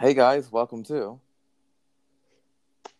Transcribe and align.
Hey 0.00 0.14
guys, 0.14 0.52
welcome 0.52 0.84
to 0.84 1.18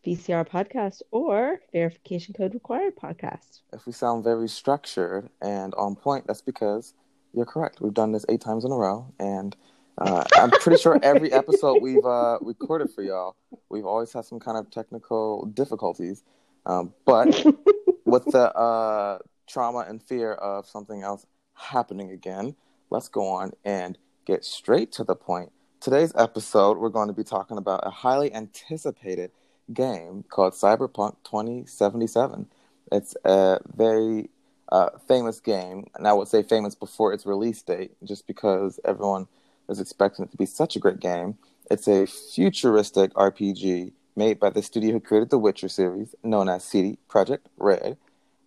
VCR 0.04 0.48
podcast 0.48 1.00
or 1.12 1.60
verification 1.70 2.34
code 2.34 2.54
required 2.54 2.96
podcast. 2.96 3.60
If 3.72 3.86
we 3.86 3.92
sound 3.92 4.24
very 4.24 4.48
structured 4.48 5.30
and 5.40 5.76
on 5.76 5.94
point, 5.94 6.26
that's 6.26 6.42
because 6.42 6.94
you're 7.32 7.46
correct. 7.46 7.80
We've 7.80 7.94
done 7.94 8.10
this 8.10 8.26
eight 8.28 8.40
times 8.40 8.64
in 8.64 8.72
a 8.72 8.74
row, 8.74 9.14
and 9.20 9.54
uh, 9.98 10.24
I'm 10.34 10.50
pretty 10.50 10.82
sure 10.82 10.98
every 11.00 11.32
episode 11.32 11.80
we've 11.80 12.04
uh, 12.04 12.38
recorded 12.40 12.90
for 12.90 13.04
y'all, 13.04 13.36
we've 13.68 13.86
always 13.86 14.12
had 14.12 14.24
some 14.24 14.40
kind 14.40 14.58
of 14.58 14.68
technical 14.68 15.46
difficulties. 15.46 16.24
Um, 16.66 16.92
but 17.06 17.28
with 18.06 18.24
the 18.24 18.52
uh, 18.56 19.18
trauma 19.46 19.86
and 19.88 20.02
fear 20.02 20.32
of 20.32 20.66
something 20.66 21.04
else 21.04 21.24
happening 21.54 22.10
again, 22.10 22.56
let's 22.90 23.06
go 23.06 23.24
on 23.24 23.52
and 23.64 23.96
get 24.26 24.44
straight 24.44 24.90
to 24.94 25.04
the 25.04 25.14
point. 25.14 25.52
Today's 25.80 26.12
episode, 26.16 26.76
we're 26.78 26.88
going 26.88 27.06
to 27.06 27.14
be 27.14 27.22
talking 27.22 27.56
about 27.56 27.86
a 27.86 27.90
highly 27.90 28.34
anticipated 28.34 29.30
game 29.72 30.24
called 30.28 30.54
Cyberpunk 30.54 31.14
2077. 31.22 32.48
It's 32.90 33.14
a 33.24 33.60
very 33.76 34.28
uh, 34.72 34.88
famous 35.06 35.38
game, 35.38 35.86
and 35.94 36.08
I 36.08 36.14
would 36.14 36.26
say 36.26 36.42
famous 36.42 36.74
before 36.74 37.12
its 37.12 37.24
release 37.24 37.62
date, 37.62 37.92
just 38.02 38.26
because 38.26 38.80
everyone 38.84 39.28
is 39.68 39.78
expecting 39.78 40.24
it 40.24 40.32
to 40.32 40.36
be 40.36 40.46
such 40.46 40.74
a 40.74 40.80
great 40.80 40.98
game. 40.98 41.38
It's 41.70 41.86
a 41.86 42.06
futuristic 42.06 43.14
RPG 43.14 43.92
made 44.16 44.40
by 44.40 44.50
the 44.50 44.64
studio 44.64 44.94
who 44.94 45.00
created 45.00 45.30
the 45.30 45.38
Witcher 45.38 45.68
series, 45.68 46.12
known 46.24 46.48
as 46.48 46.64
CD 46.64 46.98
Projekt 47.08 47.46
Red. 47.56 47.96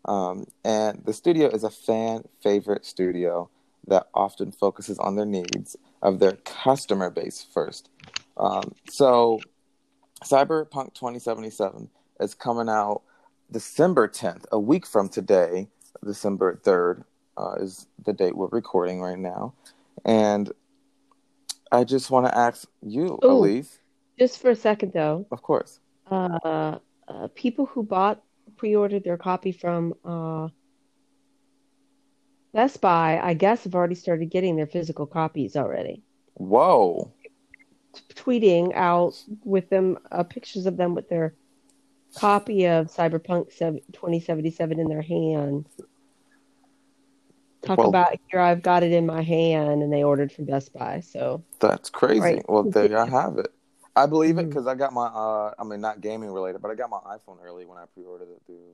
Um, 0.03 0.47
and 0.65 1.01
the 1.05 1.13
studio 1.13 1.47
is 1.47 1.63
a 1.63 1.69
fan 1.69 2.25
favorite 2.43 2.85
studio 2.85 3.49
that 3.87 4.07
often 4.13 4.51
focuses 4.51 4.99
on 4.99 5.15
their 5.15 5.25
needs 5.25 5.75
of 6.01 6.19
their 6.19 6.33
customer 6.33 7.09
base 7.09 7.45
first. 7.53 7.89
Um, 8.37 8.73
so, 8.89 9.39
Cyberpunk 10.23 10.93
2077 10.93 11.89
is 12.19 12.33
coming 12.35 12.69
out 12.69 13.01
December 13.51 14.07
10th, 14.07 14.45
a 14.51 14.59
week 14.59 14.85
from 14.85 15.09
today. 15.09 15.67
December 16.05 16.59
3rd 16.63 17.03
uh, 17.37 17.55
is 17.59 17.87
the 18.03 18.13
date 18.13 18.35
we're 18.35 18.47
recording 18.47 19.01
right 19.01 19.19
now. 19.19 19.53
And 20.05 20.51
I 21.71 21.83
just 21.83 22.09
want 22.11 22.27
to 22.27 22.37
ask 22.37 22.67
you, 22.81 23.19
Ooh. 23.23 23.29
Elise. 23.29 23.79
Just 24.17 24.41
for 24.41 24.51
a 24.51 24.55
second, 24.55 24.93
though. 24.93 25.25
Of 25.31 25.41
course. 25.41 25.79
Uh, 26.09 26.77
uh, 27.07 27.27
people 27.35 27.65
who 27.65 27.83
bought, 27.83 28.21
pre 28.57 28.75
ordered 28.75 29.03
their 29.03 29.17
copy 29.17 29.51
from 29.51 29.93
uh, 30.05 30.49
Best 32.53 32.81
Buy, 32.81 33.19
I 33.21 33.33
guess, 33.33 33.63
have 33.63 33.75
already 33.75 33.95
started 33.95 34.29
getting 34.29 34.55
their 34.55 34.67
physical 34.67 35.05
copies 35.05 35.55
already. 35.55 36.03
Whoa. 36.33 37.11
Tweeting 38.13 38.73
out 38.75 39.21
with 39.43 39.69
them 39.69 39.97
uh, 40.11 40.23
pictures 40.23 40.65
of 40.65 40.77
them 40.77 40.95
with 40.95 41.09
their 41.09 41.33
copy 42.15 42.65
of 42.65 42.87
Cyberpunk 42.87 43.57
2077 43.57 44.79
in 44.79 44.87
their 44.87 45.01
hand. 45.01 45.65
Talk 47.63 47.77
well, 47.77 47.89
about 47.89 48.17
here, 48.29 48.39
I've 48.39 48.63
got 48.63 48.83
it 48.83 48.91
in 48.91 49.05
my 49.05 49.21
hand, 49.21 49.83
and 49.83 49.93
they 49.93 50.03
ordered 50.03 50.31
from 50.31 50.45
Best 50.45 50.73
Buy. 50.73 51.01
So 51.01 51.43
that's 51.59 51.89
crazy. 51.89 52.19
Right. 52.19 52.49
Well, 52.49 52.63
there 52.63 52.97
I 52.97 53.07
have 53.07 53.37
it. 53.37 53.53
I 53.95 54.05
believe 54.07 54.37
it 54.37 54.47
because 54.47 54.63
mm-hmm. 54.63 54.69
I 54.69 54.75
got 54.75 54.93
my, 54.93 55.05
uh, 55.05 55.53
I 55.59 55.63
mean, 55.63 55.81
not 55.81 56.01
gaming 56.01 56.31
related, 56.31 56.61
but 56.61 56.71
I 56.71 56.75
got 56.75 56.89
my 56.89 56.99
iPhone 56.99 57.37
early 57.43 57.65
when 57.65 57.77
I 57.77 57.85
pre-ordered 57.93 58.29
it 58.29 58.41
through 58.45 58.73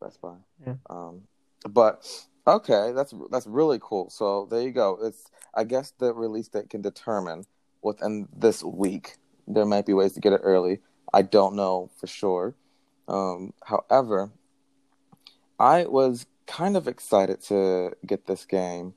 Best 0.00 0.20
Buy. 0.20 0.34
Yeah. 0.66 0.74
Um, 0.90 1.22
but 1.68 2.04
Okay, 2.46 2.92
that's 2.94 3.14
that's 3.30 3.46
really 3.46 3.78
cool. 3.80 4.10
So 4.10 4.46
there 4.50 4.60
you 4.60 4.70
go. 4.70 4.98
It's 5.02 5.30
I 5.54 5.64
guess 5.64 5.92
the 5.98 6.12
release 6.12 6.48
date 6.48 6.68
can 6.68 6.82
determine 6.82 7.46
within 7.82 8.28
this 8.36 8.62
week. 8.62 9.16
There 9.48 9.64
might 9.64 9.86
be 9.86 9.94
ways 9.94 10.12
to 10.12 10.20
get 10.20 10.34
it 10.34 10.40
early. 10.42 10.80
I 11.12 11.22
don't 11.22 11.56
know 11.56 11.90
for 11.98 12.06
sure. 12.06 12.54
Um, 13.08 13.54
however, 13.64 14.30
I 15.58 15.86
was 15.86 16.26
kind 16.46 16.76
of 16.76 16.86
excited 16.86 17.40
to 17.44 17.92
get 18.04 18.26
this 18.26 18.44
game. 18.44 18.94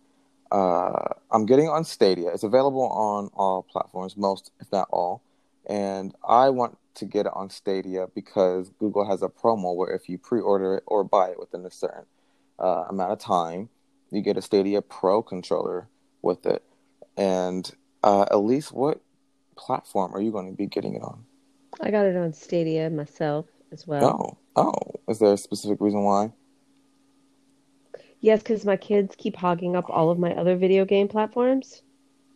Uh, 0.52 1.14
I'm 1.32 1.46
getting 1.46 1.70
on 1.70 1.86
Stadia. 1.86 2.30
It's 2.34 2.44
available 2.44 2.88
on 2.90 3.30
all 3.34 3.64
platforms, 3.64 4.18
most 4.18 4.52
if 4.60 4.70
not 4.74 4.90
all. 4.92 5.22
And 5.70 6.14
I 6.28 6.50
want 6.50 6.78
to 6.96 7.06
get 7.06 7.28
it 7.28 7.32
on 7.34 7.50
Stadia 7.50 8.08
because 8.14 8.72
Google 8.80 9.08
has 9.08 9.22
a 9.22 9.30
promo 9.30 9.76
where 9.76 9.94
if 9.94 10.10
you 10.10 10.18
pre-order 10.18 10.76
it 10.76 10.84
or 10.86 11.04
buy 11.04 11.30
it 11.30 11.40
within 11.40 11.66
a 11.66 11.72
certain 11.72 12.06
uh, 12.60 12.86
amount 12.90 13.12
of 13.12 13.20
time. 13.20 13.70
You 14.12 14.22
get 14.22 14.38
a 14.38 14.42
Stadia 14.42 14.82
Pro 14.82 15.22
controller 15.22 15.88
with 16.22 16.46
it. 16.46 16.64
And 17.18 17.70
uh, 18.04 18.26
at 18.32 18.38
least 18.38 18.72
what 18.72 19.02
platform 19.56 20.14
are 20.16 20.22
you 20.22 20.32
going 20.32 20.50
to 20.50 20.56
be 20.56 20.68
getting 20.68 20.96
it 20.96 21.02
on? 21.02 21.24
I 21.82 21.92
got 21.92 22.06
it 22.06 22.16
on 22.16 22.34
Stadia 22.34 22.90
myself 22.90 23.46
as 23.72 23.86
well. 23.86 24.38
Oh, 24.56 24.64
oh. 24.64 25.00
Is 25.08 25.20
there 25.20 25.34
a 25.34 25.38
specific 25.38 25.82
reason 25.82 26.04
why? 26.04 26.32
Yes, 28.20 28.40
because 28.40 28.66
my 28.66 28.78
kids 28.78 29.16
keep 29.18 29.36
hogging 29.36 29.76
up 29.76 29.86
all 29.90 30.10
of 30.10 30.18
my 30.18 30.34
other 30.34 30.56
video 30.56 30.86
game 30.86 31.08
platforms. 31.08 31.82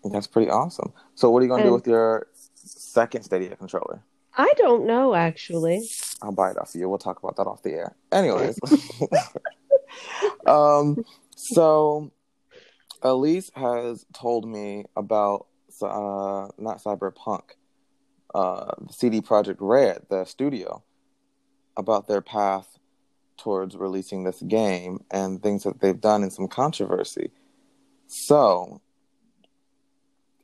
That's 0.03 0.27
pretty 0.27 0.49
awesome. 0.49 0.93
So, 1.15 1.29
what 1.29 1.39
are 1.39 1.43
you 1.43 1.49
going 1.49 1.63
to 1.63 1.69
do 1.69 1.73
with 1.73 1.87
your 1.87 2.27
second 2.55 3.23
Stadia 3.23 3.55
controller? 3.55 4.03
I 4.37 4.51
don't 4.57 4.85
know, 4.85 5.13
actually. 5.13 5.87
I'll 6.21 6.31
buy 6.31 6.51
it 6.51 6.57
off 6.57 6.71
you. 6.73 6.87
We'll 6.87 6.97
talk 6.97 7.21
about 7.21 7.35
that 7.37 7.47
off 7.47 7.63
the 7.63 7.71
air. 7.71 7.95
Anyways. 8.11 8.57
um, 10.45 11.03
so 11.35 12.11
Elise 13.01 13.51
has 13.55 14.05
told 14.13 14.47
me 14.47 14.85
about 14.95 15.47
uh, 15.81 16.47
not 16.57 16.83
Cyberpunk, 16.83 17.41
uh, 18.35 18.73
CD 18.89 19.21
Projekt 19.21 19.57
Red, 19.59 20.05
the 20.09 20.25
studio, 20.25 20.83
about 21.77 22.07
their 22.07 22.21
path 22.21 22.77
towards 23.37 23.75
releasing 23.75 24.23
this 24.23 24.41
game 24.41 25.03
and 25.09 25.41
things 25.41 25.63
that 25.63 25.79
they've 25.79 25.99
done 25.99 26.23
in 26.23 26.29
some 26.29 26.47
controversy. 26.47 27.31
So 28.07 28.81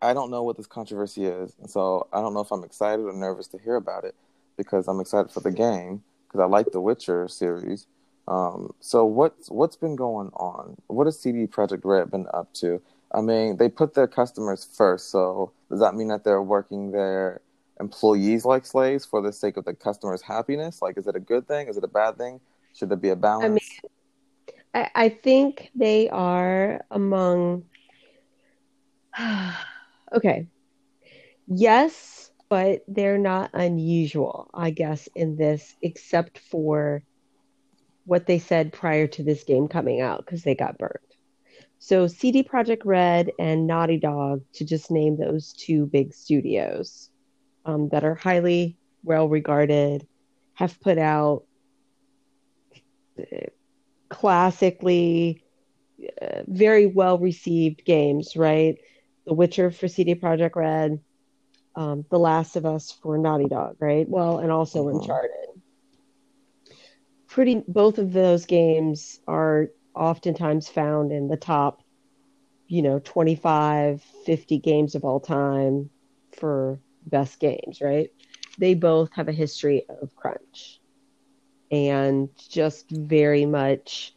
I 0.02 0.14
don't 0.14 0.32
know 0.32 0.44
what 0.44 0.58
this 0.58 0.68
controversy 0.68 1.26
is, 1.26 1.56
and 1.60 1.70
so 1.70 2.08
I 2.12 2.22
don't 2.22 2.34
know 2.34 2.40
if 2.40 2.52
I'm 2.52 2.64
excited 2.64 3.04
or 3.04 3.14
nervous 3.14 3.48
to 3.50 3.60
hear 3.60 3.76
about 3.76 4.04
it 4.04 4.16
because 4.58 4.88
I'm 4.88 5.00
excited 5.00 5.32
for 5.32 5.42
the 5.42 5.52
game 5.52 6.04
because 6.28 6.40
I 6.40 6.46
like 6.46 6.72
the 6.72 6.82
Witcher 6.82 7.28
series, 7.28 7.88
um, 8.28 8.74
so 8.80 9.06
what's 9.06 9.50
what's 9.50 9.76
been 9.76 9.96
going 9.96 10.30
on? 10.34 10.78
What 10.88 11.08
has 11.08 11.20
CD 11.20 11.48
Projekt 11.48 11.82
Red 11.84 12.12
been 12.12 12.28
up 12.34 12.54
to? 12.56 12.82
I 13.14 13.22
mean, 13.22 13.58
they 13.58 13.70
put 13.70 13.94
their 13.94 14.08
customers 14.08 14.66
first. 14.66 15.10
So 15.12 15.52
does 15.70 15.80
that 15.80 15.96
mean 15.96 16.10
that 16.10 16.24
they're 16.24 16.42
working 16.42 16.92
their 16.92 17.42
employees 17.80 18.44
like 18.44 18.66
slaves 18.66 19.06
for 19.06 19.22
the 19.22 19.32
sake 19.32 19.56
of 19.56 19.64
the 19.64 19.74
customer's 19.74 20.22
happiness? 20.22 20.82
Like, 20.82 20.98
is 20.98 21.08
it 21.08 21.16
a 21.16 21.20
good 21.20 21.48
thing? 21.48 21.70
Is 21.70 21.78
it 21.78 21.84
a 21.84 21.88
bad 21.88 22.18
thing? 22.18 22.42
Should 22.74 22.90
there 22.90 22.98
be 22.98 23.10
a 23.10 23.16
balance? 23.16 23.46
I 23.46 23.50
mean, 23.50 24.86
I, 24.96 25.06
I 25.06 25.10
think 25.10 25.72
they 25.74 26.10
are 26.10 26.82
among. 26.92 27.64
okay. 30.14 30.48
Yes, 31.48 32.30
but 32.50 32.84
they're 32.90 33.18
not 33.18 33.52
unusual, 33.54 34.50
I 34.54 34.72
guess, 34.72 35.08
in 35.16 35.38
this, 35.38 35.76
except 35.82 36.40
for 36.40 37.04
what 38.08 38.26
they 38.26 38.40
said 38.40 38.72
prior 38.72 39.06
to 39.06 39.22
this 39.22 39.44
game 39.44 39.68
coming 39.68 40.00
out 40.00 40.26
because 40.26 40.42
they 40.42 40.56
got 40.56 40.78
burned. 40.78 40.98
So 41.80 42.08
CD 42.08 42.42
Projekt 42.42 42.82
Red 42.86 43.32
and 43.38 43.68
Naughty 43.68 44.00
Dog, 44.00 44.44
to 44.54 44.66
just 44.66 44.90
name 44.90 45.18
those 45.18 45.54
two 45.54 45.86
big 45.86 46.14
studios 46.14 47.10
um, 47.66 47.90
that 47.90 48.06
are 48.06 48.16
highly 48.16 48.78
well 49.04 49.28
regarded, 49.28 50.08
have 50.54 50.80
put 50.80 50.98
out 50.98 51.44
uh, 53.20 53.48
classically 54.10 55.44
uh, 56.22 56.44
very 56.48 56.88
well 56.88 57.20
received 57.20 57.84
games, 57.84 58.38
right? 58.38 58.78
The 59.26 59.34
Witcher 59.34 59.70
for 59.70 59.90
CD 59.90 60.16
Projekt 60.16 60.56
Red, 60.56 61.02
um, 61.76 62.06
The 62.10 62.18
Last 62.20 62.56
of 62.56 62.66
Us 62.66 62.92
for 63.04 63.18
Naughty 63.18 63.50
Dog, 63.50 63.76
right? 63.80 64.08
Well, 64.08 64.40
and 64.40 64.50
also 64.50 64.86
mm-hmm. 64.86 65.00
Uncharted 65.00 65.32
pretty 67.38 67.64
both 67.68 68.00
of 68.00 68.14
those 68.14 68.48
games 68.48 69.20
are 69.28 69.68
oftentimes 69.94 70.68
found 70.68 71.12
in 71.12 71.28
the 71.28 71.38
top 71.38 71.84
you 72.68 72.82
know 72.82 72.98
25 72.98 74.02
50 74.26 74.58
games 74.58 74.96
of 74.96 75.04
all 75.04 75.20
time 75.20 75.88
for 76.40 76.80
best 77.06 77.40
games 77.40 77.80
right? 77.80 78.10
They 78.58 78.74
both 78.74 79.14
have 79.14 79.28
a 79.28 79.34
history 79.34 79.86
of 79.88 80.16
crunch 80.16 80.80
and 81.70 82.30
just 82.50 82.90
very 82.90 83.46
much 83.46 84.16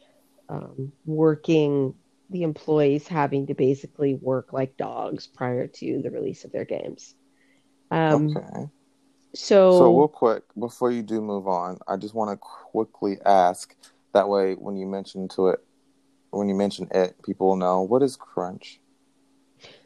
um, 0.48 0.90
working 1.04 1.92
the 2.30 2.42
employees 2.42 3.06
having 3.06 3.48
to 3.48 3.54
basically 3.54 4.14
work 4.14 4.54
like 4.54 4.78
dogs 4.78 5.26
prior 5.26 5.66
to 5.66 6.00
the 6.00 6.10
release 6.10 6.46
of 6.46 6.52
their 6.52 6.64
games. 6.64 7.14
Um, 7.90 8.34
okay 8.34 8.70
so, 9.34 9.70
so 9.78 9.98
real 9.98 10.08
quick 10.08 10.42
before 10.58 10.90
you 10.90 11.02
do 11.02 11.20
move 11.20 11.46
on, 11.46 11.78
I 11.86 11.96
just 11.96 12.14
want 12.14 12.30
to 12.30 12.36
quickly 12.36 13.18
ask. 13.24 13.74
That 14.12 14.28
way, 14.28 14.54
when 14.54 14.76
you 14.76 14.86
mention 14.86 15.28
to 15.28 15.48
it, 15.48 15.60
when 16.30 16.48
you 16.48 16.54
mention 16.54 16.88
it, 16.92 17.14
people 17.24 17.48
will 17.48 17.56
know 17.56 17.82
what 17.82 18.02
is 18.02 18.16
crunch. 18.16 18.80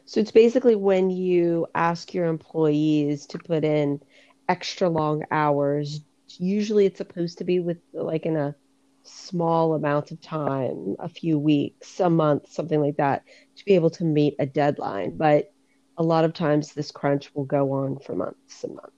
So 0.05 0.19
it's 0.19 0.31
basically 0.31 0.75
when 0.75 1.09
you 1.09 1.67
ask 1.75 2.13
your 2.13 2.25
employees 2.25 3.27
to 3.27 3.39
put 3.39 3.63
in 3.63 3.99
extra 4.47 4.89
long 4.89 5.23
hours. 5.31 6.01
Usually 6.39 6.85
it's 6.85 6.97
supposed 6.97 7.37
to 7.39 7.43
be 7.43 7.59
with 7.59 7.77
like 7.93 8.25
in 8.25 8.35
a 8.35 8.55
small 9.03 9.73
amount 9.73 10.11
of 10.11 10.21
time, 10.21 10.95
a 10.99 11.09
few 11.09 11.37
weeks, 11.37 11.99
a 11.99 12.09
month, 12.09 12.51
something 12.51 12.81
like 12.81 12.97
that, 12.97 13.23
to 13.57 13.65
be 13.65 13.73
able 13.73 13.91
to 13.91 14.03
meet 14.03 14.35
a 14.39 14.45
deadline. 14.45 15.17
But 15.17 15.51
a 15.97 16.03
lot 16.03 16.25
of 16.25 16.33
times 16.33 16.73
this 16.73 16.91
crunch 16.91 17.33
will 17.33 17.45
go 17.45 17.71
on 17.73 17.99
for 17.99 18.15
months 18.15 18.63
and 18.63 18.75
months. 18.75 18.91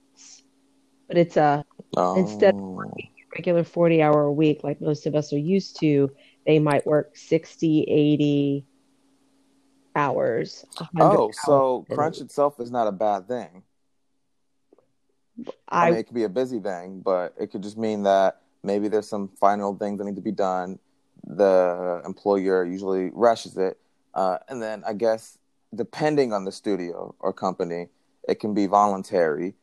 But 1.08 1.18
it's 1.18 1.36
a 1.36 1.64
Oh. 1.96 2.16
instead 2.16 2.54
of 2.54 2.60
working 2.60 3.08
a 3.08 3.36
regular 3.36 3.64
40 3.64 4.02
hour 4.02 4.24
a 4.24 4.32
week 4.32 4.62
like 4.62 4.80
most 4.80 5.06
of 5.06 5.14
us 5.14 5.32
are 5.32 5.38
used 5.38 5.80
to, 5.80 6.10
they 6.46 6.58
might 6.58 6.86
work 6.86 7.16
60, 7.16 7.82
80 7.82 8.66
hours. 9.96 10.64
Oh, 11.00 11.30
so 11.32 11.86
crunch 11.90 12.20
itself 12.20 12.60
is 12.60 12.70
not 12.70 12.86
a 12.86 12.92
bad 12.92 13.26
thing. 13.26 13.62
I 15.68 15.86
I 15.86 15.90
mean, 15.90 15.98
it 16.00 16.04
could 16.04 16.14
be 16.14 16.24
a 16.24 16.28
busy 16.28 16.60
thing, 16.60 17.00
but 17.00 17.34
it 17.38 17.50
could 17.50 17.62
just 17.62 17.78
mean 17.78 18.02
that 18.04 18.40
maybe 18.62 18.88
there's 18.88 19.08
some 19.08 19.28
final 19.40 19.74
things 19.76 19.98
that 19.98 20.04
need 20.04 20.16
to 20.16 20.22
be 20.22 20.32
done. 20.32 20.78
The 21.26 22.02
employer 22.04 22.64
usually 22.64 23.10
rushes 23.12 23.56
it. 23.56 23.78
Uh, 24.14 24.38
and 24.48 24.62
then 24.62 24.82
I 24.86 24.94
guess, 24.94 25.38
depending 25.74 26.32
on 26.32 26.44
the 26.44 26.52
studio 26.52 27.14
or 27.20 27.32
company, 27.32 27.88
it 28.28 28.40
can 28.40 28.54
be 28.54 28.66
voluntary, 28.66 29.54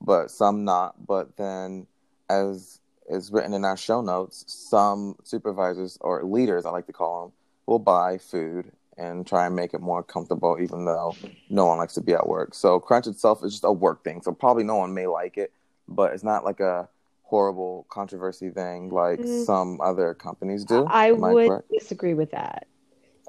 but 0.00 0.30
some 0.30 0.64
not. 0.64 1.06
But 1.06 1.36
then, 1.36 1.86
as 2.28 2.80
is 3.08 3.30
written 3.30 3.54
in 3.54 3.64
our 3.64 3.76
show 3.76 4.00
notes, 4.00 4.44
some 4.48 5.16
supervisors 5.24 5.98
or 6.00 6.24
leaders, 6.24 6.66
I 6.66 6.70
like 6.70 6.86
to 6.86 6.92
call 6.92 7.22
them, 7.26 7.32
will 7.66 7.78
buy 7.78 8.18
food 8.18 8.72
and 8.98 9.26
try 9.26 9.46
and 9.46 9.54
make 9.54 9.74
it 9.74 9.80
more 9.80 10.02
comfortable, 10.02 10.56
even 10.60 10.84
though 10.84 11.14
no 11.50 11.66
one 11.66 11.78
likes 11.78 11.94
to 11.94 12.00
be 12.00 12.14
at 12.14 12.26
work. 12.26 12.54
So 12.54 12.80
crunch 12.80 13.06
itself 13.06 13.44
is 13.44 13.52
just 13.52 13.64
a 13.64 13.72
work 13.72 14.02
thing. 14.04 14.22
So 14.22 14.32
probably 14.32 14.64
no 14.64 14.76
one 14.76 14.94
may 14.94 15.06
like 15.06 15.36
it, 15.36 15.52
but 15.86 16.12
it's 16.14 16.24
not 16.24 16.44
like 16.44 16.60
a 16.60 16.88
horrible 17.24 17.86
controversy 17.90 18.50
thing 18.50 18.88
like 18.90 19.20
Mm. 19.20 19.44
some 19.44 19.80
other 19.80 20.14
companies 20.14 20.64
do. 20.64 20.86
I 20.88 21.08
Am 21.08 21.20
would 21.20 21.62
disagree 21.72 22.14
with 22.14 22.30
that. 22.30 22.66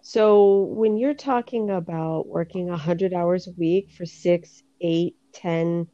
So 0.03 0.69
when 0.75 0.97
you're 0.97 1.13
talking 1.13 1.69
about 1.69 2.27
working 2.27 2.67
100 2.67 3.13
hours 3.13 3.47
a 3.47 3.51
week 3.57 3.91
for 3.91 4.05
six, 4.05 4.63
eight, 4.79 5.15
10, 5.33 5.87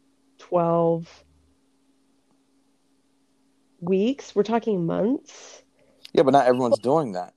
12 0.48 1.24
weeks, 3.80 4.36
we're 4.36 4.44
talking 4.44 4.86
months. 4.86 5.64
Yeah, 6.14 6.24
but 6.24 6.32
not 6.32 6.46
everyone's 6.48 6.80
doing 6.80 7.14
that. 7.14 7.34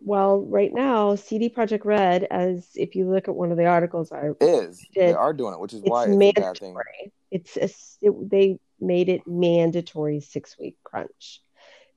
Well, 0.00 0.40
right 0.42 0.72
now, 0.72 1.14
CD 1.16 1.48
Projekt 1.48 1.84
Red, 1.84 2.24
as 2.24 2.68
if 2.74 2.94
you 2.94 3.08
look 3.08 3.28
at 3.28 3.34
one 3.34 3.50
of 3.52 3.58
the 3.58 3.66
articles 3.66 4.12
I 4.12 4.30
Is 4.40 4.84
they 4.94 5.12
are 5.12 5.32
doing 5.32 5.54
it, 5.54 5.60
which 5.60 5.72
is 5.72 5.82
it's 5.82 5.90
why 5.90 6.04
it's 6.04 6.14
a 6.14 6.40
bad 6.40 6.58
thing. 6.58 6.74
mandatory. 6.74 7.12
It's 7.30 7.56
a, 7.56 7.70
it- 8.06 8.30
they 8.30 8.58
made 8.80 9.08
it 9.08 9.26
mandatory 9.26 10.20
six 10.20 10.56
week 10.58 10.76
crunch. 10.82 11.40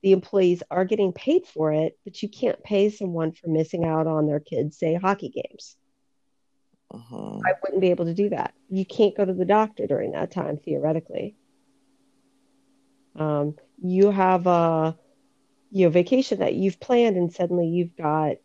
The 0.02 0.12
employees 0.12 0.62
are 0.70 0.84
getting 0.84 1.12
paid 1.12 1.46
for 1.46 1.72
it, 1.72 1.98
but 2.04 2.22
you 2.22 2.28
can't 2.28 2.62
pay 2.62 2.90
someone 2.90 3.32
for 3.32 3.48
missing 3.48 3.84
out 3.84 4.06
on 4.06 4.26
their 4.26 4.40
kids' 4.40 4.78
say 4.78 4.94
hockey 4.94 5.28
games. 5.30 5.76
Hmm 6.92 7.40
I 7.46 7.52
wouldn't 7.62 7.80
be 7.80 7.90
able 7.90 8.06
to 8.06 8.14
do 8.14 8.28
that. 8.30 8.54
You 8.68 8.84
can't 8.84 9.16
go 9.16 9.24
to 9.24 9.32
the 9.32 9.44
doctor 9.44 9.86
during 9.86 10.12
that 10.12 10.30
time, 10.30 10.58
theoretically. 10.58 11.36
Um, 13.16 13.56
you 13.78 14.10
have 14.10 14.46
a 14.46 14.96
you 15.70 15.86
know 15.86 15.90
vacation 15.90 16.40
that 16.40 16.54
you've 16.54 16.80
planned, 16.80 17.16
and 17.16 17.32
suddenly 17.32 17.68
you've 17.68 17.96
got 17.96 18.36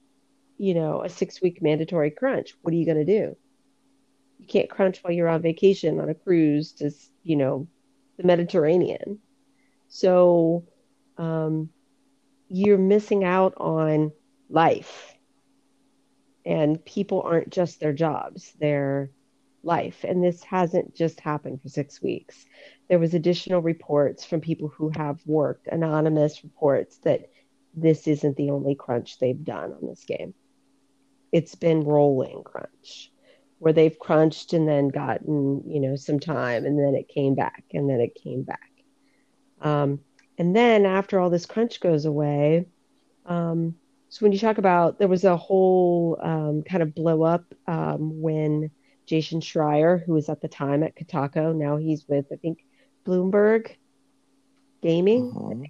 you 0.57 0.73
know 0.73 1.03
a 1.03 1.09
six 1.09 1.41
week 1.41 1.61
mandatory 1.61 2.11
crunch. 2.11 2.53
What 2.61 2.73
are 2.73 2.77
you 2.77 2.85
going 2.85 3.05
to 3.05 3.19
do? 3.19 3.37
You 4.39 4.47
can't 4.47 4.69
crunch 4.69 4.99
while 5.03 5.13
you're 5.13 5.29
on 5.29 5.41
vacation 5.41 5.99
on 5.99 6.09
a 6.09 6.15
cruise 6.15 6.73
to 6.73 6.91
you 7.23 7.35
know 7.37 7.67
the 8.17 8.23
Mediterranean. 8.23 9.19
So 9.89 10.65
um, 11.17 11.69
you're 12.49 12.77
missing 12.77 13.23
out 13.23 13.53
on 13.57 14.11
life, 14.49 15.10
and 16.45 16.83
people 16.85 17.21
aren't 17.21 17.49
just 17.49 17.79
their 17.79 17.93
jobs; 17.93 18.53
they're 18.59 19.11
life. 19.63 20.03
And 20.03 20.23
this 20.23 20.43
hasn't 20.43 20.95
just 20.95 21.19
happened 21.19 21.61
for 21.61 21.69
six 21.69 22.01
weeks. 22.01 22.45
There 22.89 22.99
was 22.99 23.13
additional 23.13 23.61
reports 23.61 24.25
from 24.25 24.41
people 24.41 24.69
who 24.69 24.89
have 24.95 25.19
worked, 25.25 25.67
anonymous 25.67 26.43
reports 26.43 26.97
that 26.99 27.29
this 27.73 28.07
isn't 28.07 28.35
the 28.37 28.49
only 28.49 28.75
crunch 28.75 29.19
they've 29.19 29.43
done 29.43 29.71
on 29.73 29.87
this 29.87 30.03
game. 30.03 30.33
It's 31.31 31.55
been 31.55 31.85
rolling 31.85 32.43
crunch, 32.43 33.11
where 33.59 33.71
they've 33.71 33.97
crunched 33.97 34.53
and 34.53 34.67
then 34.67 34.89
gotten, 34.89 35.63
you 35.69 35.79
know, 35.79 35.95
some 35.95 36.19
time, 36.19 36.65
and 36.65 36.77
then 36.77 36.95
it 36.95 37.07
came 37.07 37.35
back, 37.35 37.63
and 37.73 37.89
then 37.89 38.01
it 38.01 38.15
came 38.15 38.43
back. 38.43 38.71
Um, 39.61 39.99
and 40.37 40.55
then 40.55 40.85
after 40.85 41.19
all 41.19 41.29
this 41.29 41.45
crunch 41.45 41.79
goes 41.79 42.05
away, 42.05 42.65
um, 43.25 43.75
so 44.11 44.25
when 44.25 44.33
you 44.33 44.39
talk 44.39 44.57
about 44.57 44.99
there 44.99 45.07
was 45.07 45.23
a 45.23 45.37
whole 45.37 46.19
um, 46.21 46.63
kind 46.63 46.83
of 46.83 46.93
blow 46.93 47.23
up 47.23 47.45
um, 47.67 48.21
when 48.21 48.69
Jason 49.07 49.39
Schreier, 49.39 50.03
who 50.05 50.13
was 50.13 50.29
at 50.29 50.41
the 50.41 50.49
time 50.49 50.83
at 50.83 50.97
Kotaku, 50.97 51.55
now 51.55 51.77
he's 51.77 52.05
with 52.09 52.25
I 52.31 52.35
think 52.35 52.59
Bloomberg 53.07 53.71
Gaming. 54.81 55.31
hmm 55.31 55.63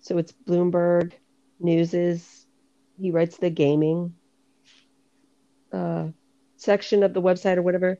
So 0.00 0.16
it's 0.16 0.32
Bloomberg 0.32 1.12
News's. 1.60 2.46
He 2.98 3.10
writes 3.10 3.36
the 3.36 3.50
gaming 3.50 4.14
uh, 5.70 6.08
section 6.56 7.02
of 7.02 7.12
the 7.12 7.22
website 7.22 7.58
or 7.58 7.62
whatever. 7.62 7.98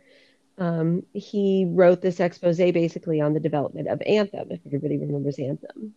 Um, 0.56 1.02
he 1.12 1.66
wrote 1.68 2.00
this 2.00 2.18
expose 2.20 2.56
basically 2.56 3.20
on 3.20 3.34
the 3.34 3.40
development 3.40 3.88
of 3.88 4.00
Anthem, 4.06 4.50
if 4.50 4.60
everybody 4.66 4.96
remembers 4.96 5.38
Anthem, 5.38 5.94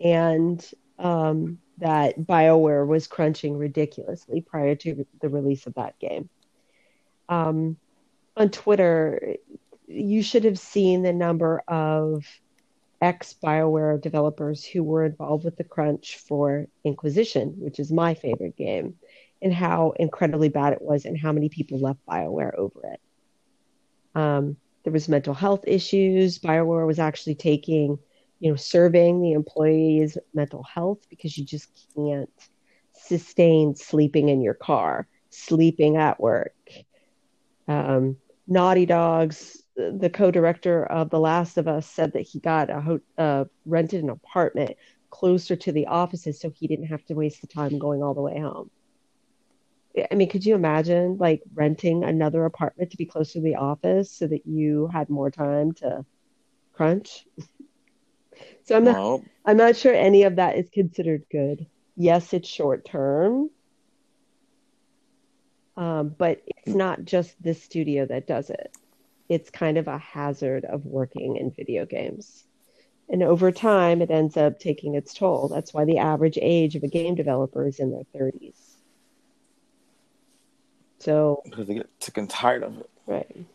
and 0.00 0.70
um, 0.98 1.58
that 1.78 2.18
BioWare 2.18 2.86
was 2.86 3.06
crunching 3.06 3.56
ridiculously 3.56 4.40
prior 4.40 4.74
to 4.76 5.06
the 5.20 5.28
release 5.28 5.66
of 5.66 5.74
that 5.74 5.98
game. 5.98 6.28
Um, 7.28 7.76
on 8.36 8.50
Twitter, 8.50 9.36
you 9.86 10.22
should 10.22 10.44
have 10.44 10.58
seen 10.58 11.02
the 11.02 11.12
number 11.12 11.62
of 11.68 12.24
ex 13.00 13.34
BioWare 13.42 14.00
developers 14.00 14.64
who 14.64 14.82
were 14.82 15.04
involved 15.04 15.44
with 15.44 15.56
the 15.56 15.64
crunch 15.64 16.18
for 16.18 16.66
Inquisition, 16.84 17.54
which 17.58 17.78
is 17.78 17.92
my 17.92 18.14
favorite 18.14 18.56
game, 18.56 18.94
and 19.40 19.52
how 19.52 19.92
incredibly 19.98 20.48
bad 20.48 20.72
it 20.72 20.82
was 20.82 21.04
and 21.04 21.16
how 21.18 21.32
many 21.32 21.48
people 21.48 21.78
left 21.78 22.04
BioWare 22.06 22.54
over 22.54 22.80
it. 22.86 23.00
Um, 24.14 24.56
there 24.82 24.92
was 24.92 25.08
mental 25.08 25.34
health 25.34 25.64
issues. 25.66 26.38
BioWare 26.38 26.86
was 26.86 26.98
actually 26.98 27.36
taking, 27.36 27.98
you 28.40 28.50
know, 28.50 28.56
surveying 28.56 29.20
the 29.20 29.32
employees' 29.32 30.16
mental 30.34 30.62
health 30.62 30.98
because 31.10 31.36
you 31.36 31.44
just 31.44 31.68
can't 31.96 32.30
sustain 32.92 33.74
sleeping 33.74 34.28
in 34.28 34.40
your 34.40 34.54
car, 34.54 35.06
sleeping 35.30 35.96
at 35.96 36.20
work. 36.20 36.54
Um, 37.66 38.16
Naughty 38.46 38.86
Dogs, 38.86 39.62
the 39.76 40.10
co-director 40.12 40.84
of 40.86 41.10
The 41.10 41.20
Last 41.20 41.58
of 41.58 41.68
Us, 41.68 41.86
said 41.86 42.12
that 42.14 42.22
he 42.22 42.40
got 42.40 42.70
a 42.70 42.80
ho- 42.80 43.00
uh, 43.18 43.44
rented 43.66 44.02
an 44.02 44.10
apartment 44.10 44.76
closer 45.10 45.56
to 45.56 45.72
the 45.72 45.86
offices 45.86 46.40
so 46.40 46.50
he 46.50 46.66
didn't 46.66 46.86
have 46.86 47.04
to 47.06 47.14
waste 47.14 47.40
the 47.40 47.46
time 47.46 47.78
going 47.78 48.02
all 48.02 48.14
the 48.14 48.20
way 48.22 48.40
home. 48.40 48.70
I 50.10 50.14
mean, 50.14 50.28
could 50.28 50.46
you 50.46 50.54
imagine 50.54 51.16
like 51.18 51.42
renting 51.54 52.04
another 52.04 52.44
apartment 52.44 52.90
to 52.92 52.96
be 52.96 53.06
closer 53.06 53.34
to 53.34 53.40
the 53.40 53.56
office 53.56 54.10
so 54.10 54.26
that 54.28 54.46
you 54.46 54.88
had 54.92 55.08
more 55.10 55.30
time 55.30 55.72
to 55.74 56.04
crunch? 56.72 57.26
So 58.64 58.76
I'm 58.76 58.84
not 58.84 58.94
Well, 58.96 59.24
I'm 59.44 59.56
not 59.56 59.76
sure 59.76 59.94
any 59.94 60.24
of 60.24 60.36
that 60.36 60.56
is 60.56 60.68
considered 60.70 61.24
good. 61.30 61.66
Yes, 61.96 62.32
it's 62.32 62.48
short 62.48 62.84
term, 62.84 63.50
um, 65.76 66.14
but 66.16 66.42
it's 66.46 66.74
not 66.74 67.04
just 67.04 67.40
this 67.42 67.62
studio 67.62 68.06
that 68.06 68.26
does 68.26 68.50
it. 68.50 68.76
It's 69.28 69.50
kind 69.50 69.78
of 69.78 69.88
a 69.88 69.98
hazard 69.98 70.64
of 70.64 70.84
working 70.84 71.36
in 71.36 71.50
video 71.50 71.86
games. 71.86 72.44
And 73.08 73.22
over 73.22 73.50
time, 73.50 74.02
it 74.02 74.10
ends 74.10 74.36
up 74.36 74.60
taking 74.60 74.94
its 74.94 75.14
toll. 75.14 75.48
That's 75.48 75.72
why 75.72 75.84
the 75.84 75.98
average 75.98 76.38
age 76.40 76.76
of 76.76 76.82
a 76.82 76.88
game 76.88 77.14
developer 77.14 77.66
is 77.66 77.78
in 77.78 77.90
their 77.90 78.04
30s. 78.14 78.58
So, 80.98 81.42
because 81.44 81.68
they 81.68 81.74
get 81.74 81.88
sick 82.00 82.18
and 82.18 82.28
tired 82.28 82.64
of 82.64 82.78
it. 82.78 82.90
right. 83.06 83.46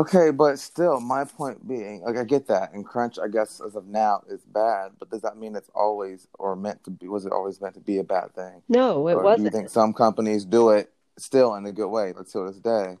Okay, 0.00 0.30
but 0.30 0.58
still, 0.58 0.98
my 0.98 1.24
point 1.24 1.68
being, 1.68 2.00
like, 2.00 2.16
I 2.16 2.24
get 2.24 2.46
that, 2.46 2.72
and 2.72 2.86
crunch, 2.86 3.18
I 3.18 3.28
guess, 3.28 3.60
as 3.60 3.76
of 3.76 3.86
now, 3.86 4.22
is 4.30 4.40
bad. 4.46 4.92
But 4.98 5.10
does 5.10 5.20
that 5.20 5.36
mean 5.36 5.54
it's 5.54 5.68
always 5.74 6.26
or 6.38 6.56
meant 6.56 6.82
to 6.84 6.90
be? 6.90 7.06
Was 7.06 7.26
it 7.26 7.32
always 7.32 7.60
meant 7.60 7.74
to 7.74 7.80
be 7.80 7.98
a 7.98 8.04
bad 8.04 8.34
thing? 8.34 8.62
No, 8.66 9.06
it 9.08 9.14
Or 9.14 9.22
do 9.22 9.28
you 9.28 9.44
wasn't. 9.44 9.52
think 9.52 9.68
some 9.68 9.92
companies 9.92 10.46
do 10.46 10.70
it 10.70 10.90
still 11.18 11.54
in 11.54 11.66
a 11.66 11.72
good 11.72 11.88
way, 11.88 12.14
like 12.14 12.28
to 12.28 12.46
this 12.46 12.56
day? 12.56 12.96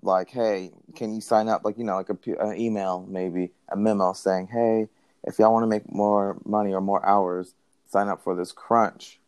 Like, 0.00 0.30
hey, 0.30 0.70
can 0.94 1.12
you 1.12 1.20
sign 1.20 1.48
up? 1.48 1.64
Like, 1.64 1.76
you 1.76 1.82
know, 1.82 1.96
like 1.96 2.08
a, 2.08 2.36
an 2.38 2.56
email, 2.56 3.04
maybe 3.08 3.50
a 3.68 3.76
memo 3.76 4.12
saying, 4.12 4.46
hey, 4.52 4.86
if 5.24 5.40
y'all 5.40 5.52
want 5.52 5.64
to 5.64 5.68
make 5.68 5.92
more 5.92 6.36
money 6.44 6.72
or 6.72 6.80
more 6.80 7.04
hours, 7.04 7.52
sign 7.90 8.06
up 8.06 8.22
for 8.22 8.36
this 8.36 8.52
crunch. 8.52 9.18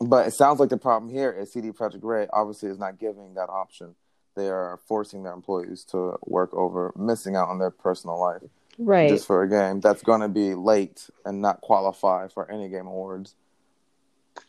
But 0.00 0.26
it 0.26 0.30
sounds 0.30 0.58
like 0.58 0.70
the 0.70 0.78
problem 0.78 1.12
here 1.12 1.30
is 1.30 1.52
CD 1.52 1.70
Projekt 1.70 2.00
Red 2.02 2.30
obviously 2.32 2.70
is 2.70 2.78
not 2.78 2.98
giving 2.98 3.34
that 3.34 3.50
option. 3.50 3.94
They 4.36 4.48
are 4.48 4.78
forcing 4.86 5.22
their 5.22 5.32
employees 5.32 5.84
to 5.90 6.16
work 6.24 6.54
over, 6.54 6.92
missing 6.96 7.36
out 7.36 7.48
on 7.48 7.58
their 7.58 7.70
personal 7.70 8.18
life 8.20 8.42
Right. 8.78 9.10
just 9.10 9.26
for 9.26 9.42
a 9.42 9.48
game 9.48 9.80
that's 9.80 10.02
going 10.02 10.22
to 10.22 10.28
be 10.28 10.54
late 10.54 11.10
and 11.24 11.42
not 11.42 11.60
qualify 11.60 12.28
for 12.28 12.50
any 12.50 12.68
game 12.68 12.86
awards. 12.86 13.34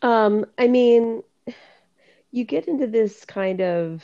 Um, 0.00 0.46
I 0.58 0.68
mean, 0.68 1.22
you 2.32 2.44
get 2.44 2.68
into 2.68 2.86
this 2.86 3.24
kind 3.24 3.60
of 3.60 4.02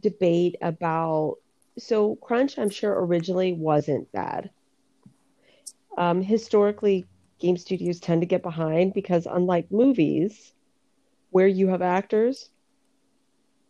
debate 0.00 0.56
about 0.60 1.36
so 1.78 2.16
crunch, 2.16 2.58
I'm 2.58 2.70
sure 2.70 2.92
originally 2.92 3.52
wasn't 3.52 4.10
bad. 4.12 4.50
Um, 5.96 6.22
historically, 6.22 7.06
game 7.38 7.56
studios 7.56 8.00
tend 8.00 8.22
to 8.22 8.26
get 8.26 8.42
behind 8.42 8.94
because 8.94 9.26
unlike 9.26 9.70
movies, 9.70 10.52
where 11.30 11.46
you 11.46 11.68
have 11.68 11.82
actors 11.82 12.50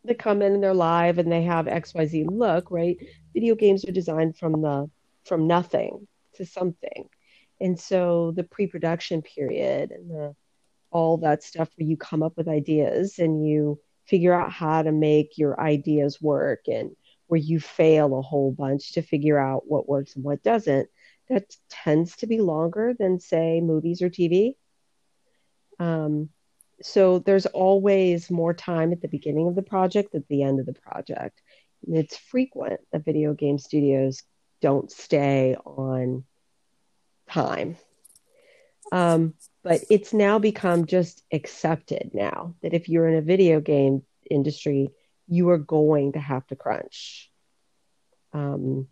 that 0.05 0.19
come 0.19 0.43
in 0.43 0.53
and 0.55 0.63
they're 0.63 0.75
live 0.75 1.19
and 1.19 1.31
they 1.31 1.43
have 1.43 1.67
XYZ 1.67 2.27
look, 2.29 2.71
right? 2.71 2.97
Video 3.33 3.55
games 3.55 3.85
are 3.85 3.93
designed 3.93 4.37
from 4.37 4.61
the 4.63 4.91
from 5.25 5.47
nothing 5.47 6.09
to 6.35 6.45
something. 6.45 7.09
And 7.61 7.79
so 7.79 8.33
the 8.35 8.43
pre-production 8.43 9.23
period 9.23 9.93
and 9.93 10.11
the 10.11 10.35
all 10.91 11.19
that 11.19 11.43
stuff 11.43 11.71
where 11.77 11.87
you 11.87 11.97
come 11.97 12.23
up 12.23 12.37
with 12.37 12.49
ideas 12.49 13.19
and 13.19 13.47
you 13.47 13.81
figure 14.07 14.35
out 14.35 14.53
how 14.53 14.83
to 14.83 14.93
make 14.93 15.39
your 15.39 15.59
ideas 15.61 16.21
work 16.21 16.69
and 16.69 16.95
where 17.29 17.41
you 17.41 17.59
fail 17.61 18.19
a 18.19 18.23
whole 18.23 18.53
bunch 18.53 18.93
to 18.93 19.03
figure 19.03 19.39
out 19.39 19.63
what 19.67 19.89
works 19.89 20.17
and 20.17 20.25
what 20.25 20.43
doesn't 20.43 20.89
that 21.29 21.45
tends 21.71 22.17
to 22.17 22.27
be 22.27 22.41
longer 22.41 22.95
than 22.99 23.19
say 23.19 23.61
movies 23.63 24.03
or 24.03 24.11
tv 24.11 24.55
um, 25.79 26.29
so 26.83 27.19
there's 27.21 27.47
always 27.47 28.31
more 28.31 28.55
time 28.55 28.93
at 28.93 29.01
the 29.01 29.09
beginning 29.09 29.49
of 29.49 29.55
the 29.55 29.62
project 29.62 30.12
than 30.12 30.23
at 30.23 30.29
the 30.29 30.43
end 30.43 30.61
of 30.61 30.67
the 30.67 30.73
project 30.73 31.41
and 31.87 31.97
it's 31.97 32.17
frequent 32.17 32.81
that 32.93 33.05
video 33.05 33.35
game 33.35 33.59
studios 33.59 34.23
don't 34.61 34.91
stay 34.91 35.57
on 35.65 36.25
time 37.29 37.77
um, 38.93 39.35
but 39.62 39.85
it's 39.91 40.12
now 40.12 40.39
become 40.39 40.87
just 40.87 41.23
accepted 41.33 42.11
now 42.12 42.55
that 42.62 42.75
if 42.75 42.89
you're 42.89 43.09
in 43.09 43.17
a 43.17 43.23
video 43.23 43.61
game 43.61 44.03
industry, 44.31 44.91
you 45.29 45.49
are 45.51 45.59
going 45.59 46.12
to 46.12 46.19
have 46.19 46.47
to 46.49 46.57
crunch. 46.57 47.31
Um, 48.33 48.89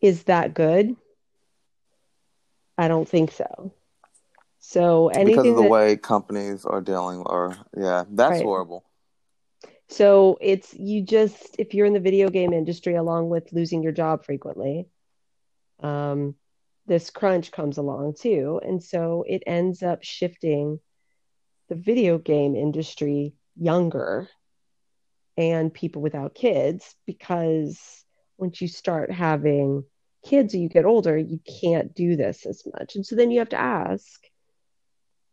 is 0.00 0.24
that 0.24 0.54
good? 0.54 0.94
I 2.76 2.86
don't 2.86 3.08
think 3.08 3.32
so. 3.32 3.72
So 4.68 5.08
anything 5.08 5.34
because 5.34 5.48
of 5.48 5.56
the 5.56 5.62
that, 5.62 5.72
way 5.72 5.96
companies 5.96 6.64
are 6.66 6.80
dealing, 6.82 7.22
or 7.26 7.56
yeah, 7.76 8.04
that's 8.10 8.40
Right. 8.40 8.42
horrible. 8.42 8.84
so 9.88 10.38
it's 10.40 10.74
you 10.74 11.02
just 11.02 11.56
if 11.58 11.74
you're 11.74 11.86
in 11.86 11.92
the 11.94 12.00
video 12.00 12.28
game 12.30 12.52
industry, 12.52 12.94
along 12.94 13.28
with 13.30 13.52
losing 13.52 13.82
your 13.82 13.92
job 13.92 14.24
frequently, 14.24 14.88
um, 15.82 16.34
this 16.86 17.10
crunch 17.10 17.50
comes 17.52 17.78
along 17.78 18.14
too, 18.20 18.60
and 18.64 18.82
so 18.82 19.24
it 19.26 19.42
ends 19.46 19.82
up 19.82 20.02
shifting 20.02 20.80
the 21.68 21.76
video 21.76 22.18
game 22.18 22.56
industry 22.56 23.34
younger 23.56 24.28
and 25.36 25.72
people 25.72 26.02
without 26.02 26.34
kids 26.34 26.94
because 27.06 28.04
once 28.38 28.60
you 28.60 28.68
start 28.68 29.10
having 29.12 29.84
kids 30.24 30.54
or 30.54 30.58
you 30.58 30.68
get 30.68 30.84
older, 30.84 31.16
you 31.16 31.40
can't 31.60 31.94
do 31.94 32.16
this 32.16 32.46
as 32.46 32.64
much. 32.74 32.96
And 32.96 33.06
so 33.06 33.16
then 33.16 33.30
you 33.30 33.38
have 33.40 33.50
to 33.50 33.60
ask 33.60 34.20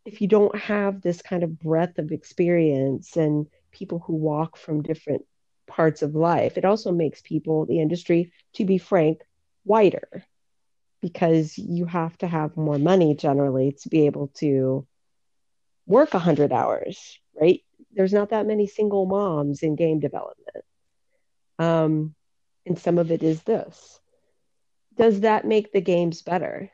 if 0.06 0.20
you 0.20 0.28
don't 0.28 0.56
have 0.56 1.02
this 1.02 1.20
kind 1.20 1.42
of 1.42 1.58
breadth 1.58 1.98
of 1.98 2.12
experience 2.12 3.16
and 3.16 3.46
people 3.72 3.98
who 3.98 4.14
walk 4.14 4.56
from 4.56 4.82
different 4.82 5.24
parts 5.66 6.02
of 6.02 6.14
life, 6.14 6.56
it 6.56 6.64
also 6.64 6.92
makes 6.92 7.20
people, 7.20 7.66
the 7.66 7.80
industry, 7.80 8.32
to 8.54 8.64
be 8.64 8.78
frank, 8.78 9.22
whiter 9.64 10.24
because 11.02 11.58
you 11.58 11.84
have 11.84 12.16
to 12.18 12.26
have 12.26 12.56
more 12.56 12.78
money 12.78 13.14
generally 13.14 13.72
to 13.72 13.88
be 13.88 14.06
able 14.06 14.28
to 14.28 14.86
work 15.86 16.14
100 16.14 16.52
hours, 16.52 17.18
right? 17.38 17.62
There's 17.92 18.12
not 18.12 18.30
that 18.30 18.46
many 18.46 18.66
single 18.66 19.06
moms 19.06 19.62
in 19.62 19.76
game 19.76 20.00
development. 20.00 20.64
Um, 21.58 22.14
and 22.64 22.78
some 22.78 22.98
of 22.98 23.10
it 23.10 23.22
is 23.22 23.42
this. 23.42 24.00
Does 24.96 25.20
that 25.20 25.44
make 25.44 25.72
the 25.72 25.80
games 25.80 26.22
better? 26.22 26.70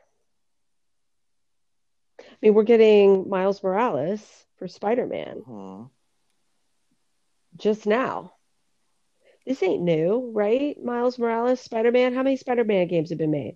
I 2.43 2.47
mean, 2.47 2.55
we're 2.55 2.63
getting 2.63 3.29
Miles 3.29 3.63
Morales 3.63 4.45
for 4.57 4.67
Spider 4.67 5.05
Man 5.07 5.37
Hmm. 5.45 5.83
just 7.55 7.85
now. 7.87 8.33
This 9.45 9.63
ain't 9.63 9.81
new, 9.81 10.29
right? 10.33 10.77
Miles 10.83 11.17
Morales, 11.17 11.61
Spider 11.61 11.93
Man. 11.93 12.13
How 12.13 12.21
many 12.21 12.35
Spider 12.35 12.65
Man 12.65 12.87
games 12.89 13.11
have 13.11 13.17
been 13.17 13.31
made? 13.31 13.55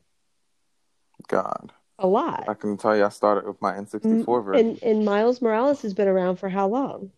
God, 1.28 1.74
A 2.00 2.08
lot. 2.08 2.48
I 2.48 2.54
can 2.54 2.78
tell 2.78 2.96
you, 2.96 3.04
I 3.04 3.10
started 3.10 3.46
with 3.46 3.62
my 3.62 3.74
N64 3.74 4.46
version. 4.46 4.70
And 4.70 4.80
and 4.84 5.06
Miles 5.06 5.42
Morales 5.42 5.82
has 5.82 5.94
been 5.94 6.08
around 6.08 6.38
for 6.38 6.48
how 6.48 6.70
long? 6.70 7.12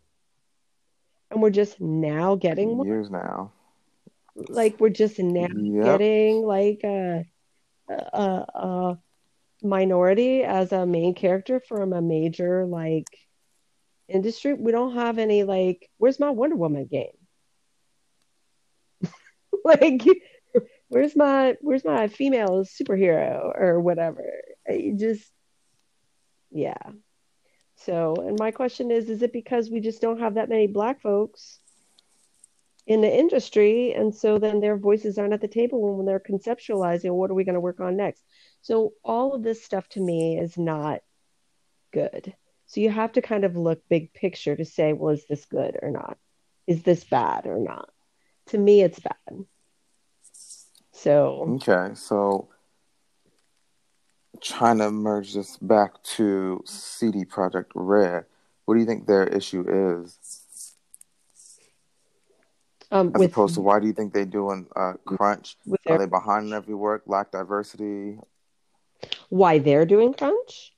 And 1.29 1.39
we're 1.39 1.51
just 1.51 1.79
now 1.79 2.33
getting 2.33 2.77
one. 2.77 2.88
years 2.88 3.11
now. 3.11 3.51
like 4.35 4.79
we're 4.79 4.89
just 4.89 5.19
now 5.19 5.45
Yep. 5.53 5.83
getting 5.85 6.41
like 6.41 6.81
a, 6.83 7.25
a 7.89 8.45
a 8.55 8.99
minority 9.63 10.43
as 10.43 10.71
a 10.71 10.85
main 10.85 11.13
character 11.13 11.59
from 11.59 11.93
a 11.93 12.01
major 12.01 12.65
like 12.65 13.07
industry. 14.07 14.53
We 14.53 14.71
don't 14.71 14.95
have 14.95 15.17
any 15.17 15.43
like 15.43 15.89
where's 15.97 16.19
my 16.19 16.29
Wonder 16.29 16.55
Woman 16.55 16.85
game? 16.85 17.07
like 19.63 20.03
where's 20.87 21.15
my 21.15 21.57
where's 21.61 21.85
my 21.85 22.07
female 22.07 22.65
superhero 22.65 23.55
or 23.55 23.79
whatever? 23.79 24.25
You 24.69 24.97
just 24.97 25.29
yeah. 26.51 26.77
So, 27.75 28.15
and 28.15 28.37
my 28.37 28.51
question 28.51 28.91
is 28.91 29.09
is 29.09 29.21
it 29.21 29.31
because 29.31 29.69
we 29.69 29.79
just 29.79 30.01
don't 30.01 30.19
have 30.19 30.35
that 30.35 30.49
many 30.49 30.67
black 30.67 31.01
folks 31.01 31.59
in 32.89 33.01
the 33.01 33.19
industry 33.19 33.93
and 33.93 34.13
so 34.13 34.39
then 34.39 34.59
their 34.59 34.75
voices 34.75 35.19
aren't 35.19 35.33
at 35.33 35.41
the 35.41 35.47
table 35.47 35.95
when 35.95 36.07
they're 36.07 36.19
conceptualizing 36.19 37.11
what 37.11 37.29
are 37.29 37.35
we 37.35 37.43
going 37.43 37.53
to 37.53 37.61
work 37.61 37.79
on 37.79 37.95
next 37.95 38.23
so 38.61 38.93
all 39.03 39.33
of 39.33 39.43
this 39.43 39.63
stuff 39.63 39.87
to 39.89 40.01
me 40.01 40.37
is 40.37 40.57
not 40.57 41.01
good 41.91 42.33
so 42.65 42.81
you 42.81 42.89
have 42.89 43.11
to 43.13 43.21
kind 43.21 43.43
of 43.43 43.55
look 43.55 43.81
big 43.89 44.13
picture 44.13 44.55
to 44.55 44.65
say 44.65 44.93
well 44.93 45.13
is 45.13 45.25
this 45.27 45.45
good 45.45 45.77
or 45.81 45.91
not 45.91 46.17
is 46.67 46.83
this 46.83 47.03
bad 47.03 47.45
or 47.45 47.59
not 47.59 47.89
to 48.47 48.57
me 48.57 48.81
it's 48.81 48.99
bad 48.99 49.45
so 50.91 51.57
Okay, 51.61 51.95
so 51.95 52.49
trying 54.41 54.79
to 54.79 54.91
merge 54.91 55.33
this 55.33 55.57
back 55.57 56.01
to 56.03 56.61
CD 56.65 57.25
Projekt 57.25 57.71
Red, 57.73 58.25
what 58.65 58.73
do 58.75 58.79
you 58.79 58.85
think 58.85 59.07
their 59.07 59.25
issue 59.25 60.03
is? 60.03 60.17
um 62.91 63.11
As 63.13 63.19
with 63.19 63.31
opposed 63.31 63.55
to 63.55 63.61
why 63.61 63.79
do 63.79 63.87
you 63.87 63.93
think 63.93 64.13
they're 64.13 64.25
doing 64.25 64.67
uh, 64.75 64.93
crunch? 65.05 65.57
Are 65.71 65.77
their, 65.85 65.97
they 65.99 66.05
behind 66.05 66.47
in 66.47 66.53
every 66.53 66.75
work? 66.75 67.03
Lack 67.05 67.31
diversity? 67.31 68.19
Why 69.29 69.59
they're 69.59 69.86
doing 69.86 70.13
crunch 70.13 70.74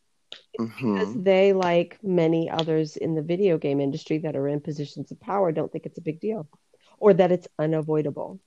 because 0.58 1.13
hmm 1.13 1.24
they 1.24 1.53
like 1.53 1.98
many 2.03 2.50
others 2.50 2.98
in 2.98 3.15
the 3.15 3.22
video 3.22 3.58
game 3.58 3.79
industry 3.79 4.17
that 4.20 4.36
are 4.36 4.48
in 4.48 4.60
positions 4.60 5.12
of 5.12 5.20
power 5.20 5.51
don't 5.51 5.72
think 5.72 5.86
it's 5.86 5.98
a 5.98 6.01
big 6.01 6.20
deal 6.20 6.48
or 7.00 7.13
that 7.13 7.31
it's 7.31 7.48
unavoidable 7.58 8.39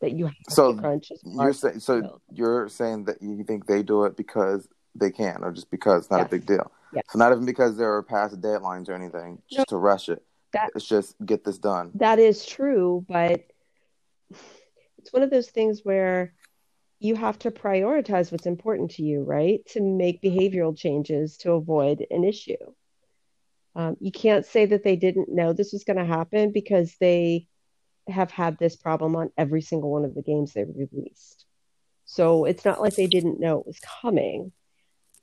that 0.00 0.12
you 0.12 0.26
have 0.26 0.34
So 0.48 0.74
crunch 0.74 1.10
you're 1.24 1.52
saying 1.52 1.80
so 1.80 1.98
of 1.98 2.20
you're 2.32 2.68
saying 2.68 3.04
that 3.04 3.20
you 3.20 3.44
think 3.44 3.66
they 3.66 3.82
do 3.82 4.04
it 4.04 4.16
because 4.16 4.68
they 4.94 5.10
can, 5.10 5.44
or 5.44 5.52
just 5.52 5.70
because 5.70 6.02
it's 6.02 6.10
not 6.10 6.18
Yes. 6.18 6.26
a 6.26 6.30
big 6.30 6.46
deal. 6.46 6.72
Yes. 6.92 7.04
So 7.10 7.18
not 7.18 7.30
even 7.32 7.44
because 7.46 7.76
they're 7.76 8.02
past 8.02 8.40
deadlines 8.40 8.88
or 8.88 8.94
anything, 8.94 9.40
just 9.48 9.68
to 9.68 9.76
rush 9.76 10.08
it. 10.08 10.22
That- 10.52 10.70
it's 10.74 10.84
just 10.84 11.14
get 11.24 11.44
this 11.44 11.58
done. 11.58 11.92
That 11.94 12.18
is 12.18 12.44
true, 12.44 13.04
but 13.08 13.44
it's 14.98 15.12
one 15.12 15.22
of 15.22 15.30
those 15.30 15.50
things 15.50 15.80
where 15.84 16.34
you 17.00 17.16
have 17.16 17.38
to 17.40 17.50
prioritize 17.50 18.30
what's 18.30 18.46
important 18.46 18.92
to 18.92 19.02
you, 19.02 19.22
right? 19.22 19.60
To 19.70 19.80
make 19.80 20.22
behavioral 20.22 20.76
changes 20.76 21.38
to 21.38 21.52
avoid 21.52 22.06
an 22.10 22.24
issue. 22.24 22.56
Um, 23.74 23.96
you 24.00 24.12
can't 24.12 24.44
say 24.44 24.66
that 24.66 24.84
they 24.84 24.96
didn't 24.96 25.30
know 25.30 25.52
this 25.52 25.72
was 25.72 25.84
going 25.84 25.96
to 25.96 26.04
happen 26.04 26.52
because 26.52 26.94
they 27.00 27.46
have 28.06 28.30
had 28.30 28.58
this 28.58 28.76
problem 28.76 29.16
on 29.16 29.30
every 29.38 29.62
single 29.62 29.90
one 29.90 30.04
of 30.04 30.14
the 30.14 30.22
games 30.22 30.52
they 30.52 30.64
released. 30.64 31.46
So 32.04 32.44
it's 32.44 32.64
not 32.64 32.80
like 32.80 32.96
they 32.96 33.06
didn't 33.06 33.40
know 33.40 33.60
it 33.60 33.66
was 33.66 33.80
coming. 34.02 34.52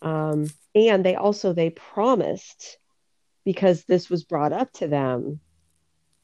Um, 0.02 0.48
and 0.74 1.06
they 1.06 1.16
also 1.16 1.54
they 1.54 1.70
promised 1.70 2.78
because 3.46 3.84
this 3.84 4.10
was 4.10 4.24
brought 4.24 4.54
up 4.54 4.72
to 4.74 4.88
them 4.88 5.42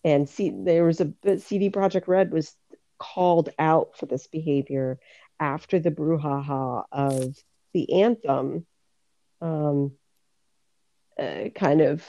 and 0.04 0.28
see 0.28 0.52
there 0.54 0.86
was 0.86 1.00
a 1.00 1.14
CD 1.40 1.70
Projekt 1.70 2.08
Red 2.08 2.32
was 2.32 2.56
called 2.98 3.50
out 3.60 3.98
for 3.98 4.06
this 4.06 4.28
behavior 4.28 5.00
after 5.44 5.78
the 5.78 5.92
brouhaha 5.92 6.86
of 6.90 7.36
the 7.74 8.02
anthem 8.02 8.66
um, 9.42 9.92
uh, 11.20 11.50
kind 11.54 11.82
of 11.82 12.02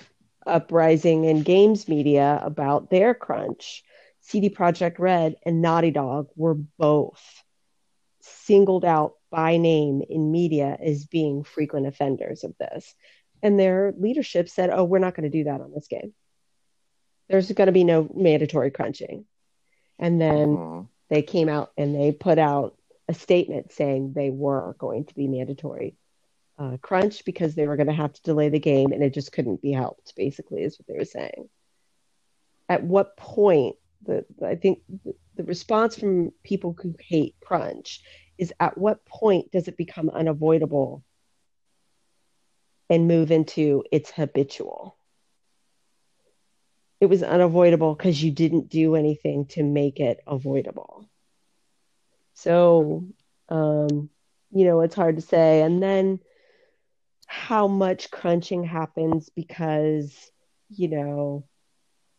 uprising 0.46 1.24
in 1.24 1.42
games 1.42 1.88
media 1.88 2.40
about 2.42 2.90
their 2.90 3.12
crunch, 3.12 3.82
CD 4.20 4.50
Projekt 4.50 5.00
Red 5.00 5.34
and 5.44 5.60
Naughty 5.60 5.90
Dog 5.90 6.28
were 6.36 6.54
both 6.54 7.20
singled 8.20 8.84
out 8.84 9.14
by 9.30 9.56
name 9.56 10.00
in 10.08 10.30
media 10.30 10.78
as 10.80 11.06
being 11.06 11.42
frequent 11.42 11.88
offenders 11.88 12.44
of 12.44 12.54
this. 12.58 12.94
And 13.42 13.58
their 13.58 13.92
leadership 13.98 14.48
said, 14.48 14.70
oh, 14.70 14.84
we're 14.84 15.00
not 15.00 15.16
going 15.16 15.28
to 15.30 15.38
do 15.38 15.44
that 15.44 15.60
on 15.60 15.72
this 15.74 15.88
game. 15.88 16.14
There's 17.28 17.50
going 17.50 17.66
to 17.66 17.72
be 17.72 17.84
no 17.84 18.08
mandatory 18.14 18.70
crunching. 18.70 19.24
And 19.98 20.20
then 20.20 20.88
they 21.10 21.22
came 21.22 21.48
out 21.48 21.72
and 21.76 21.94
they 21.94 22.12
put 22.12 22.38
out 22.38 22.76
a 23.08 23.14
statement 23.14 23.72
saying 23.72 24.12
they 24.12 24.30
were 24.30 24.74
going 24.78 25.04
to 25.04 25.14
be 25.14 25.28
mandatory 25.28 25.96
uh, 26.58 26.76
crunch 26.80 27.24
because 27.24 27.54
they 27.54 27.66
were 27.66 27.76
going 27.76 27.88
to 27.88 27.92
have 27.92 28.12
to 28.12 28.22
delay 28.22 28.48
the 28.48 28.58
game 28.58 28.92
and 28.92 29.02
it 29.02 29.12
just 29.12 29.32
couldn't 29.32 29.62
be 29.62 29.72
helped, 29.72 30.14
basically, 30.16 30.62
is 30.62 30.78
what 30.78 30.86
they 30.86 30.98
were 30.98 31.04
saying. 31.04 31.48
At 32.68 32.82
what 32.82 33.16
point, 33.16 33.76
the, 34.06 34.24
I 34.44 34.54
think 34.54 34.80
the, 35.04 35.14
the 35.36 35.44
response 35.44 35.96
from 35.96 36.32
people 36.42 36.76
who 36.80 36.94
hate 36.98 37.34
crunch 37.44 38.02
is 38.38 38.52
at 38.58 38.78
what 38.78 39.04
point 39.04 39.50
does 39.52 39.68
it 39.68 39.76
become 39.76 40.08
unavoidable 40.10 41.04
and 42.88 43.08
move 43.08 43.30
into 43.30 43.84
it's 43.92 44.10
habitual? 44.10 44.96
It 47.00 47.06
was 47.06 47.22
unavoidable 47.22 47.94
because 47.94 48.22
you 48.22 48.30
didn't 48.30 48.70
do 48.70 48.94
anything 48.94 49.46
to 49.48 49.62
make 49.62 50.00
it 50.00 50.20
avoidable. 50.26 51.08
So, 52.34 53.06
um, 53.48 54.10
you 54.52 54.64
know, 54.64 54.80
it's 54.80 54.94
hard 54.94 55.16
to 55.16 55.22
say. 55.22 55.62
And 55.62 55.82
then 55.82 56.20
how 57.26 57.66
much 57.68 58.10
crunching 58.10 58.64
happens 58.64 59.30
because, 59.30 60.30
you 60.70 60.88
know, 60.88 61.44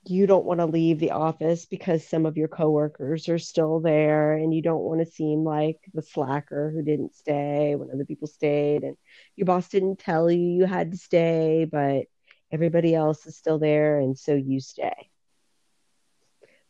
you 0.08 0.28
don't 0.28 0.46
want 0.46 0.60
to 0.60 0.66
leave 0.66 1.00
the 1.00 1.12
office 1.12 1.66
because 1.66 2.08
some 2.08 2.26
of 2.26 2.38
your 2.38 2.48
coworkers 2.48 3.28
are 3.28 3.40
still 3.40 3.80
there 3.80 4.34
and 4.34 4.54
you 4.54 4.62
don't 4.62 4.84
want 4.84 5.00
to 5.00 5.06
seem 5.06 5.44
like 5.44 5.80
the 5.94 6.02
slacker 6.02 6.72
who 6.72 6.84
didn't 6.84 7.16
stay 7.16 7.76
when 7.76 7.90
other 7.92 8.06
people 8.06 8.28
stayed 8.28 8.84
and 8.84 8.96
your 9.36 9.46
boss 9.46 9.68
didn't 9.70 9.98
tell 9.98 10.30
you 10.30 10.40
you 10.40 10.66
had 10.66 10.92
to 10.92 10.98
stay 10.98 11.66
but 11.70 12.04
everybody 12.52 12.94
else 12.94 13.26
is 13.26 13.36
still 13.36 13.58
there 13.58 14.00
and 14.00 14.18
so 14.18 14.36
you 14.36 14.60
stay 14.60 15.10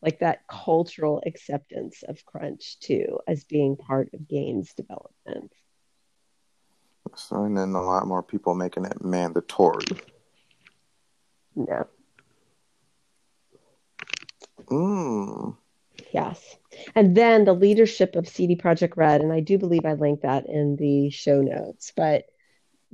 like 0.05 0.19
that 0.19 0.47
cultural 0.47 1.21
acceptance 1.25 2.03
of 2.07 2.23
crunch 2.25 2.79
too 2.79 3.19
as 3.27 3.43
being 3.43 3.75
part 3.75 4.09
of 4.13 4.27
games 4.27 4.73
development 4.73 5.51
so 7.15 7.43
and 7.43 7.57
then 7.57 7.73
a 7.73 7.81
lot 7.81 8.07
more 8.07 8.23
people 8.23 8.55
making 8.55 8.85
it 8.85 9.03
mandatory 9.03 9.85
yeah 11.55 11.83
Mm. 14.67 15.55
Yes. 16.11 16.57
And 16.95 17.15
then 17.15 17.45
the 17.45 17.53
leadership 17.53 18.15
of 18.15 18.27
CD 18.27 18.55
Projekt 18.55 18.97
Red, 18.97 19.21
and 19.21 19.31
I 19.31 19.39
do 19.39 19.57
believe 19.57 19.85
I 19.85 19.93
linked 19.93 20.23
that 20.23 20.45
in 20.47 20.75
the 20.75 21.09
show 21.09 21.41
notes, 21.41 21.91
but 21.95 22.25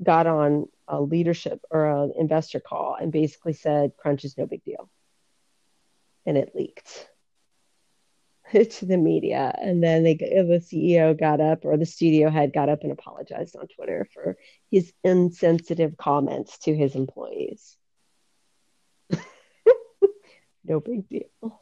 got 0.01 0.27
on 0.27 0.67
a 0.87 1.01
leadership 1.01 1.61
or 1.69 1.85
an 1.85 2.13
investor 2.17 2.59
call 2.59 2.95
and 2.99 3.11
basically 3.11 3.53
said 3.53 3.91
crunch 3.97 4.23
is 4.25 4.37
no 4.37 4.45
big 4.45 4.63
deal. 4.63 4.89
And 6.25 6.37
it 6.37 6.51
leaked 6.55 7.07
to 8.51 8.85
the 8.85 8.97
media. 8.97 9.53
And 9.59 9.83
then 9.83 10.03
they, 10.03 10.15
the 10.15 10.61
CEO 10.63 11.17
got 11.17 11.39
up 11.41 11.65
or 11.65 11.77
the 11.77 11.85
studio 11.85 12.29
head 12.29 12.53
got 12.53 12.69
up 12.69 12.83
and 12.83 12.91
apologized 12.91 13.55
on 13.55 13.67
Twitter 13.67 14.07
for 14.13 14.37
his 14.69 14.91
insensitive 15.03 15.97
comments 15.97 16.57
to 16.59 16.75
his 16.75 16.95
employees. 16.95 17.77
no 20.63 20.79
big 20.79 21.07
deal. 21.09 21.61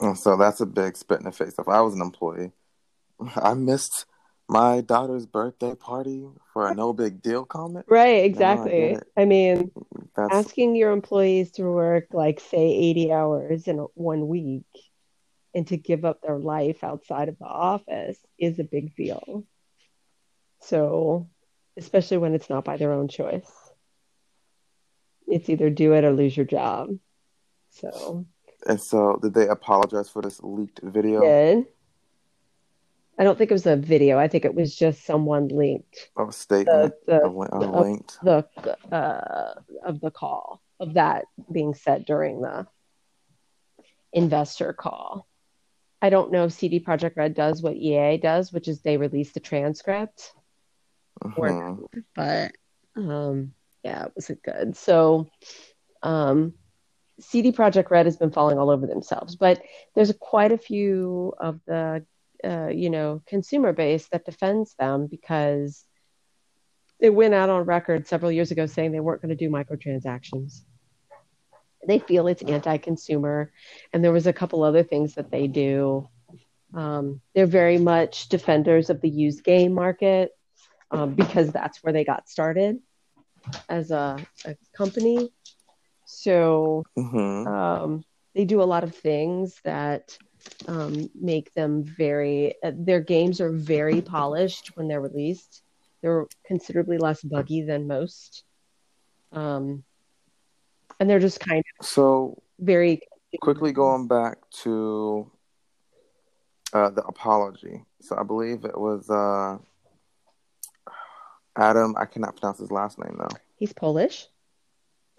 Oh, 0.00 0.14
so 0.14 0.36
that's 0.36 0.60
a 0.60 0.66
big 0.66 0.96
spit 0.96 1.18
in 1.18 1.24
the 1.24 1.32
face. 1.32 1.54
If 1.58 1.68
I 1.68 1.80
was 1.80 1.94
an 1.94 2.02
employee, 2.02 2.52
I 3.36 3.54
missed 3.54 4.06
my 4.48 4.80
daughter's 4.80 5.26
birthday 5.26 5.74
party 5.74 6.24
for 6.52 6.68
a 6.68 6.74
no 6.74 6.92
big 6.92 7.20
deal 7.20 7.44
comment. 7.44 7.84
Right, 7.88 8.24
exactly. 8.24 8.96
I, 8.96 9.22
I, 9.22 9.24
mean, 9.26 9.70
that's... 10.16 10.34
asking 10.34 10.74
your 10.74 10.92
employees 10.92 11.52
to 11.52 11.64
work 11.64 12.06
like 12.12 12.40
say 12.40 12.66
80 12.66 13.12
hours 13.12 13.68
in 13.68 13.76
one 13.94 14.26
week 14.26 14.64
and 15.54 15.66
to 15.68 15.76
give 15.76 16.04
up 16.04 16.22
their 16.22 16.38
life 16.38 16.82
outside 16.82 17.28
of 17.28 17.38
the 17.38 17.46
office 17.46 18.18
is 18.38 18.58
a 18.58 18.64
big 18.64 18.96
deal. 18.96 19.44
So, 20.60 21.28
especially 21.76 22.18
when 22.18 22.34
it's 22.34 22.50
not 22.50 22.64
by 22.64 22.78
their 22.78 22.92
own 22.92 23.08
choice. 23.08 23.50
It's 25.26 25.48
either 25.50 25.68
do 25.68 25.92
it 25.92 26.04
or 26.04 26.12
lose 26.12 26.36
your 26.36 26.46
job. 26.46 26.88
So, 27.70 28.26
and 28.66 28.80
so, 28.80 29.18
did 29.22 29.34
they 29.34 29.46
apologize 29.46 30.08
for 30.08 30.22
this 30.22 30.40
leaked 30.42 30.80
video? 30.82 31.20
Did. 31.20 31.66
I 33.18 33.24
don't 33.24 33.36
think 33.36 33.50
it 33.50 33.54
was 33.54 33.66
a 33.66 33.76
video. 33.76 34.16
I 34.16 34.28
think 34.28 34.44
it 34.44 34.54
was 34.54 34.74
just 34.74 35.04
someone 35.04 35.48
linked. 35.48 36.10
Oh, 36.16 36.30
statement 36.30 36.94
the, 37.06 37.18
the, 37.18 37.66
linked. 37.66 38.18
the 38.22 38.46
uh, 38.92 39.54
of 39.84 40.00
the 40.00 40.12
call 40.12 40.62
of 40.78 40.94
that 40.94 41.24
being 41.50 41.74
said 41.74 42.04
during 42.06 42.40
the 42.40 42.66
investor 44.12 44.72
call. 44.72 45.26
I 46.00 46.10
don't 46.10 46.30
know 46.30 46.44
if 46.44 46.52
CD 46.52 46.78
Projekt 46.78 47.16
Red 47.16 47.34
does 47.34 47.60
what 47.60 47.74
EA 47.74 48.18
does, 48.18 48.52
which 48.52 48.68
is 48.68 48.80
they 48.80 48.96
release 48.96 49.32
the 49.32 49.40
transcript. 49.40 50.32
Mm-hmm. 51.24 51.82
but 52.14 52.52
um, 52.94 53.52
yeah, 53.82 54.04
it 54.04 54.12
wasn't 54.14 54.42
good. 54.44 54.76
So 54.76 55.28
um, 56.04 56.54
CD 57.18 57.50
Projekt 57.50 57.90
Red 57.90 58.06
has 58.06 58.16
been 58.16 58.30
falling 58.30 58.58
all 58.58 58.70
over 58.70 58.86
themselves, 58.86 59.34
but 59.34 59.60
there's 59.96 60.12
quite 60.20 60.52
a 60.52 60.58
few 60.58 61.34
of 61.40 61.58
the 61.66 62.04
uh, 62.44 62.68
you 62.68 62.90
know 62.90 63.22
consumer 63.26 63.72
base 63.72 64.06
that 64.08 64.24
defends 64.24 64.74
them 64.78 65.06
because 65.06 65.84
they 67.00 67.10
went 67.10 67.34
out 67.34 67.50
on 67.50 67.64
record 67.64 68.06
several 68.06 68.32
years 68.32 68.50
ago 68.50 68.66
saying 68.66 68.92
they 68.92 69.00
weren't 69.00 69.22
going 69.22 69.36
to 69.36 69.36
do 69.36 69.50
microtransactions. 69.50 70.62
They 71.86 72.00
feel 72.00 72.26
it's 72.26 72.42
anti-consumer, 72.42 73.52
and 73.92 74.04
there 74.04 74.12
was 74.12 74.26
a 74.26 74.32
couple 74.32 74.64
other 74.64 74.82
things 74.82 75.14
that 75.14 75.30
they 75.30 75.46
do. 75.46 76.08
Um, 76.74 77.20
they're 77.34 77.46
very 77.46 77.78
much 77.78 78.28
defenders 78.28 78.90
of 78.90 79.00
the 79.00 79.08
used 79.08 79.44
game 79.44 79.72
market 79.72 80.32
um, 80.90 81.14
because 81.14 81.50
that's 81.52 81.82
where 81.82 81.92
they 81.92 82.04
got 82.04 82.28
started 82.28 82.80
as 83.68 83.90
a, 83.90 84.18
a 84.44 84.56
company 84.76 85.30
so 86.10 86.84
mm-hmm. 86.98 87.46
um, 87.46 88.04
they 88.34 88.46
do 88.46 88.62
a 88.62 88.64
lot 88.64 88.82
of 88.82 88.94
things 88.94 89.60
that 89.64 90.16
um, 90.66 91.10
make 91.14 91.52
them 91.54 91.84
very, 91.84 92.54
uh, 92.62 92.72
their 92.74 93.00
games 93.00 93.40
are 93.40 93.52
very 93.52 94.00
polished 94.00 94.76
when 94.76 94.88
they're 94.88 95.00
released. 95.00 95.62
They're 96.02 96.26
considerably 96.46 96.98
less 96.98 97.22
buggy 97.22 97.62
than 97.62 97.86
most. 97.86 98.44
Um, 99.32 99.84
and 101.00 101.08
they're 101.08 101.18
just 101.18 101.40
kind 101.40 101.62
of 101.78 101.86
so 101.86 102.42
very 102.58 103.00
quickly 103.40 103.72
going 103.72 104.08
back 104.08 104.38
to 104.62 105.30
uh, 106.72 106.90
the 106.90 107.02
apology. 107.02 107.84
So 108.00 108.16
I 108.16 108.22
believe 108.22 108.64
it 108.64 108.78
was 108.78 109.08
uh, 109.10 109.58
Adam. 111.56 111.94
I 111.98 112.06
cannot 112.06 112.36
pronounce 112.36 112.58
his 112.58 112.70
last 112.70 112.98
name 112.98 113.16
though. 113.18 113.36
He's 113.56 113.72
Polish. 113.72 114.26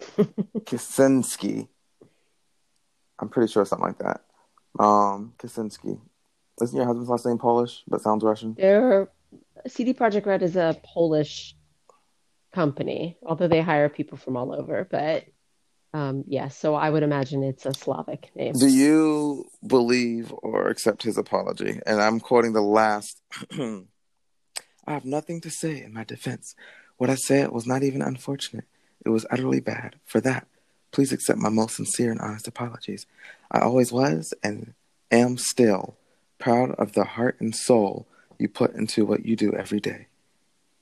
Kaczynski. 0.00 1.68
I'm 3.18 3.28
pretty 3.28 3.52
sure 3.52 3.64
something 3.64 3.86
like 3.86 3.98
that. 3.98 4.22
Um, 4.78 5.34
Kaczynski. 5.38 5.98
Isn't 6.62 6.76
your 6.76 6.86
husband's 6.86 7.08
last 7.08 7.26
name 7.26 7.38
Polish, 7.38 7.82
but 7.88 8.02
sounds 8.02 8.22
Russian? 8.22 8.54
They're, 8.54 9.08
CD 9.66 9.94
Projekt 9.94 10.26
Red 10.26 10.42
is 10.42 10.56
a 10.56 10.78
Polish 10.82 11.56
company, 12.52 13.16
although 13.22 13.48
they 13.48 13.60
hire 13.60 13.88
people 13.88 14.18
from 14.18 14.36
all 14.36 14.52
over. 14.52 14.86
But 14.90 15.24
um, 15.92 16.24
yes, 16.26 16.42
yeah, 16.42 16.48
so 16.48 16.74
I 16.74 16.90
would 16.90 17.02
imagine 17.02 17.42
it's 17.42 17.66
a 17.66 17.74
Slavic 17.74 18.30
name. 18.36 18.52
Do 18.52 18.68
you 18.68 19.46
believe 19.66 20.32
or 20.32 20.68
accept 20.68 21.02
his 21.02 21.18
apology? 21.18 21.80
And 21.86 22.00
I'm 22.00 22.20
quoting 22.20 22.52
the 22.52 22.60
last. 22.60 23.20
I 23.52 24.92
have 24.92 25.04
nothing 25.04 25.40
to 25.42 25.50
say 25.50 25.82
in 25.82 25.92
my 25.92 26.04
defense. 26.04 26.54
What 26.96 27.10
I 27.10 27.14
said 27.14 27.50
was 27.50 27.66
not 27.66 27.82
even 27.82 28.02
unfortunate. 28.02 28.64
It 29.04 29.08
was 29.08 29.26
utterly 29.30 29.60
bad. 29.60 29.96
For 30.04 30.20
that, 30.20 30.46
please 30.90 31.12
accept 31.12 31.38
my 31.38 31.48
most 31.48 31.76
sincere 31.76 32.10
and 32.10 32.20
honest 32.20 32.48
apologies. 32.48 33.06
I 33.50 33.60
always 33.60 33.92
was 33.92 34.34
and 34.42 34.74
am 35.10 35.38
still 35.38 35.96
proud 36.38 36.72
of 36.72 36.92
the 36.92 37.04
heart 37.04 37.40
and 37.40 37.54
soul 37.54 38.06
you 38.38 38.48
put 38.48 38.74
into 38.74 39.04
what 39.04 39.24
you 39.24 39.36
do 39.36 39.52
every 39.52 39.80
day. 39.80 40.06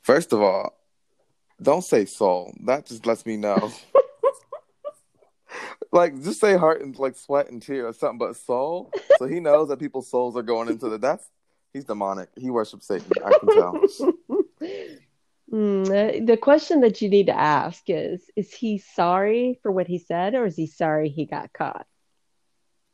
First 0.03 0.33
of 0.33 0.40
all, 0.40 0.79
don't 1.61 1.83
say 1.83 2.05
soul. 2.05 2.55
That 2.64 2.87
just 2.87 3.05
lets 3.05 3.27
me 3.27 3.37
know. 3.37 3.73
like 5.92 6.23
just 6.23 6.40
say 6.40 6.57
heart 6.57 6.83
and 6.83 6.97
like 6.99 7.16
sweat 7.16 7.51
and 7.51 7.61
tear 7.61 7.88
or 7.88 7.92
something, 7.92 8.18
but 8.18 8.37
soul. 8.37 8.90
So 9.18 9.27
he 9.27 9.40
knows 9.40 9.68
that 9.68 9.79
people's 9.79 10.09
souls 10.09 10.37
are 10.37 10.42
going 10.42 10.68
into 10.68 10.88
the 10.88 10.99
that's 10.99 11.29
he's 11.73 11.85
demonic. 11.85 12.29
He 12.37 12.51
worships 12.51 12.87
Satan. 12.87 13.11
I 13.25 13.38
can 13.38 13.49
tell. 13.49 13.81
Mm, 15.52 16.26
the 16.26 16.37
question 16.37 16.80
that 16.82 17.00
you 17.00 17.08
need 17.08 17.26
to 17.26 17.38
ask 17.38 17.82
is 17.88 18.22
Is 18.37 18.52
he 18.52 18.78
sorry 18.78 19.58
for 19.62 19.72
what 19.72 19.87
he 19.87 19.98
said, 19.98 20.34
or 20.34 20.46
is 20.46 20.56
he 20.56 20.66
sorry 20.66 21.08
he 21.08 21.24
got 21.24 21.52
caught? 21.52 21.87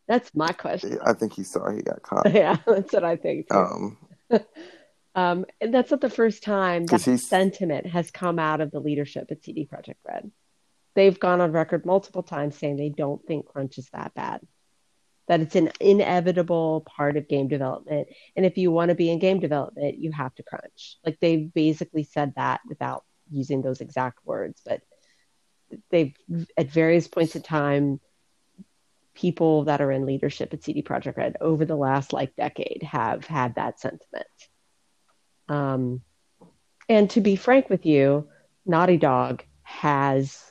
That's 0.06 0.34
my 0.34 0.52
question. 0.52 0.98
I 1.04 1.14
think 1.14 1.32
he's 1.32 1.50
sorry 1.50 1.76
he 1.76 1.82
got 1.82 2.02
caught. 2.02 2.30
yeah, 2.32 2.58
that's 2.66 2.92
what 2.92 3.04
I 3.04 3.16
think 3.16 3.48
too. 3.48 3.56
Um, 3.56 3.98
um, 5.14 5.46
and 5.60 5.72
that's 5.72 5.90
not 5.90 6.00
the 6.00 6.10
first 6.10 6.42
time 6.42 6.86
that 6.86 7.02
he's- 7.02 7.26
sentiment 7.26 7.86
has 7.86 8.10
come 8.10 8.38
out 8.38 8.60
of 8.60 8.70
the 8.70 8.80
leadership 8.80 9.28
at 9.30 9.42
CD 9.42 9.66
Projekt 9.66 9.96
Red. 10.06 10.30
They've 10.94 11.18
gone 11.18 11.40
on 11.40 11.50
record 11.50 11.84
multiple 11.84 12.22
times 12.22 12.56
saying 12.56 12.76
they 12.76 12.90
don't 12.90 13.24
think 13.26 13.46
crunch 13.46 13.78
is 13.78 13.88
that 13.92 14.14
bad, 14.14 14.42
that 15.26 15.40
it's 15.40 15.56
an 15.56 15.70
inevitable 15.80 16.82
part 16.82 17.16
of 17.16 17.28
game 17.28 17.48
development. 17.48 18.08
And 18.37 18.44
if 18.44 18.58
you 18.58 18.70
want 18.70 18.90
to 18.90 18.94
be 18.94 19.10
in 19.10 19.18
game 19.18 19.40
development, 19.40 19.98
you 19.98 20.12
have 20.12 20.34
to 20.34 20.42
crunch. 20.42 20.98
Like 21.04 21.18
they've 21.20 21.52
basically 21.52 22.04
said 22.04 22.34
that 22.37 22.60
without 22.68 23.04
using 23.30 23.62
those 23.62 23.80
exact 23.80 24.18
words, 24.24 24.60
but 24.64 24.82
they've 25.90 26.14
at 26.56 26.70
various 26.70 27.08
points 27.08 27.37
in 27.37 27.42
time 27.42 28.00
people 29.14 29.64
that 29.64 29.80
are 29.80 29.92
in 29.92 30.06
leadership 30.06 30.52
at 30.52 30.62
CD 30.62 30.82
Projekt 30.82 31.16
Red 31.16 31.37
over 31.40 31.64
the 31.64 31.76
last 31.76 32.12
like 32.12 32.34
decade 32.37 32.82
have 32.82 33.24
had 33.24 33.54
that 33.54 33.80
sentiment. 33.80 34.26
Um, 35.48 36.02
and 36.88 37.08
to 37.10 37.20
be 37.20 37.37
frank 37.37 37.70
with 37.70 37.87
you, 37.87 38.28
Naughty 38.66 38.96
Dog 38.96 39.42
has 39.62 40.42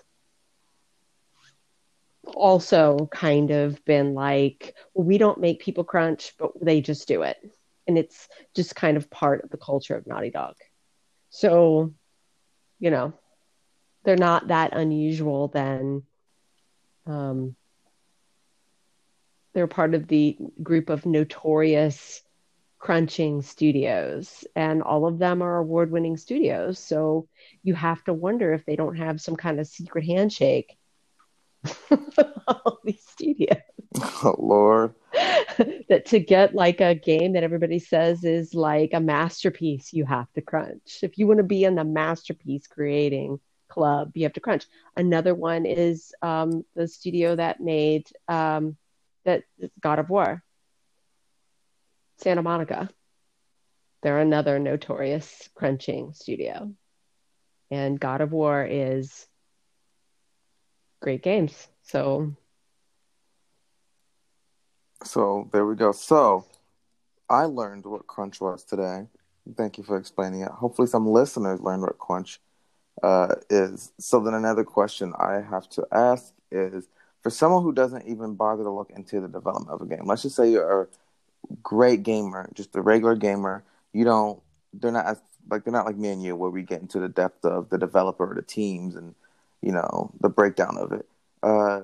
also 2.35 3.09
kind 3.11 3.51
of 3.51 3.83
been 3.85 4.13
like, 4.13 4.75
well, 4.93 5.05
we 5.05 5.17
don't 5.17 5.39
make 5.39 5.61
people 5.61 5.83
crunch, 5.83 6.33
but 6.37 6.51
they 6.61 6.81
just 6.81 7.07
do 7.07 7.23
it. 7.23 7.37
And 7.87 7.97
it's 7.97 8.27
just 8.55 8.75
kind 8.75 8.97
of 8.97 9.09
part 9.09 9.43
of 9.43 9.49
the 9.49 9.57
culture 9.57 9.95
of 9.95 10.07
Naughty 10.07 10.29
Dog. 10.29 10.55
So, 11.29 11.93
you 12.79 12.91
know, 12.91 13.13
they're 14.03 14.17
not 14.17 14.47
that 14.47 14.73
unusual 14.73 15.47
then. 15.47 16.03
Um, 17.05 17.55
they're 19.53 19.67
part 19.67 19.93
of 19.93 20.07
the 20.07 20.37
group 20.61 20.89
of 20.89 21.05
notorious 21.05 22.21
crunching 22.79 23.41
studios, 23.41 24.43
and 24.57 24.83
all 24.83 25.05
of 25.05 25.17
them 25.17 25.41
are 25.41 25.57
award 25.57 25.89
winning 25.89 26.17
studios. 26.17 26.79
So 26.79 27.29
you 27.63 27.75
have 27.75 28.03
to 28.05 28.13
wonder 28.13 28.51
if 28.53 28.65
they 28.65 28.75
don't 28.75 28.97
have 28.97 29.21
some 29.21 29.37
kind 29.37 29.59
of 29.59 29.67
secret 29.67 30.05
handshake. 30.05 30.77
all 32.47 32.79
these 32.83 33.03
studios 33.07 33.57
oh 34.23 34.35
Lord, 34.39 34.95
that 35.13 36.05
to 36.07 36.19
get 36.19 36.55
like 36.55 36.81
a 36.81 36.95
game 36.95 37.33
that 37.33 37.43
everybody 37.43 37.79
says 37.79 38.23
is 38.23 38.53
like 38.53 38.91
a 38.93 38.99
masterpiece, 38.99 39.93
you 39.93 40.05
have 40.05 40.31
to 40.33 40.41
crunch. 40.41 40.99
If 41.03 41.17
you 41.17 41.27
want 41.27 41.37
to 41.37 41.43
be 41.43 41.63
in 41.63 41.75
the 41.75 41.83
masterpiece 41.83 42.65
creating 42.65 43.39
club, 43.69 44.11
you 44.15 44.23
have 44.23 44.33
to 44.33 44.39
crunch. 44.39 44.65
Another 44.95 45.35
one 45.35 45.65
is 45.65 46.13
um, 46.21 46.65
the 46.75 46.87
studio 46.87 47.35
that 47.35 47.59
made 47.59 48.07
um, 48.27 48.77
that 49.25 49.43
God 49.79 49.99
of 49.99 50.09
War, 50.09 50.43
Santa 52.17 52.41
Monica. 52.41 52.89
They're 54.01 54.19
another 54.19 54.59
notorious 54.59 55.49
crunching 55.53 56.13
studio, 56.13 56.73
and 57.69 57.99
God 57.99 58.21
of 58.21 58.31
War 58.31 58.65
is 58.69 59.27
great 61.03 61.21
games. 61.21 61.67
So 61.83 62.33
So 65.03 65.49
there 65.51 65.65
we 65.65 65.75
go. 65.75 65.91
So 65.91 66.45
I 67.29 67.43
learned 67.43 67.85
what 67.85 68.07
crunch 68.07 68.39
was 68.39 68.63
today. 68.63 69.07
Thank 69.57 69.77
you 69.77 69.83
for 69.83 69.97
explaining 69.97 70.41
it. 70.41 70.51
Hopefully, 70.51 70.87
some 70.87 71.05
listeners 71.05 71.59
learned 71.59 71.81
what 71.81 71.99
crunch 71.99 72.39
uh, 73.03 73.35
is. 73.49 73.91
So 73.99 74.21
then, 74.21 74.33
another 74.33 74.63
question 74.63 75.13
I 75.19 75.41
have 75.41 75.67
to 75.71 75.85
ask 75.91 76.33
is 76.51 76.87
for 77.21 77.29
someone 77.29 77.63
who 77.63 77.73
doesn't 77.73 78.07
even 78.07 78.35
bother 78.35 78.63
to 78.63 78.71
look 78.71 78.91
into 78.91 79.19
the 79.19 79.27
development 79.27 79.71
of 79.71 79.81
a 79.81 79.85
game. 79.85 80.05
Let's 80.05 80.21
just 80.21 80.37
say 80.37 80.49
you're 80.49 80.83
a 80.83 80.87
great 81.61 82.03
gamer, 82.03 82.49
just 82.53 82.75
a 82.75 82.81
regular 82.81 83.15
gamer. 83.15 83.63
You 83.91 84.05
don't. 84.05 84.41
They're 84.73 84.91
not 84.91 85.05
as 85.05 85.21
like 85.49 85.65
they're 85.65 85.73
not 85.73 85.85
like 85.85 85.97
me 85.97 86.09
and 86.09 86.23
you, 86.23 86.37
where 86.37 86.49
we 86.49 86.63
get 86.63 86.81
into 86.81 86.99
the 86.99 87.09
depth 87.09 87.43
of 87.43 87.69
the 87.69 87.77
developer, 87.77 88.31
or 88.31 88.35
the 88.35 88.41
teams, 88.41 88.95
and 88.95 89.15
you 89.63 89.71
know 89.71 90.11
the 90.19 90.29
breakdown 90.29 90.77
of 90.77 90.91
it. 90.91 91.07
Uh, 91.41 91.81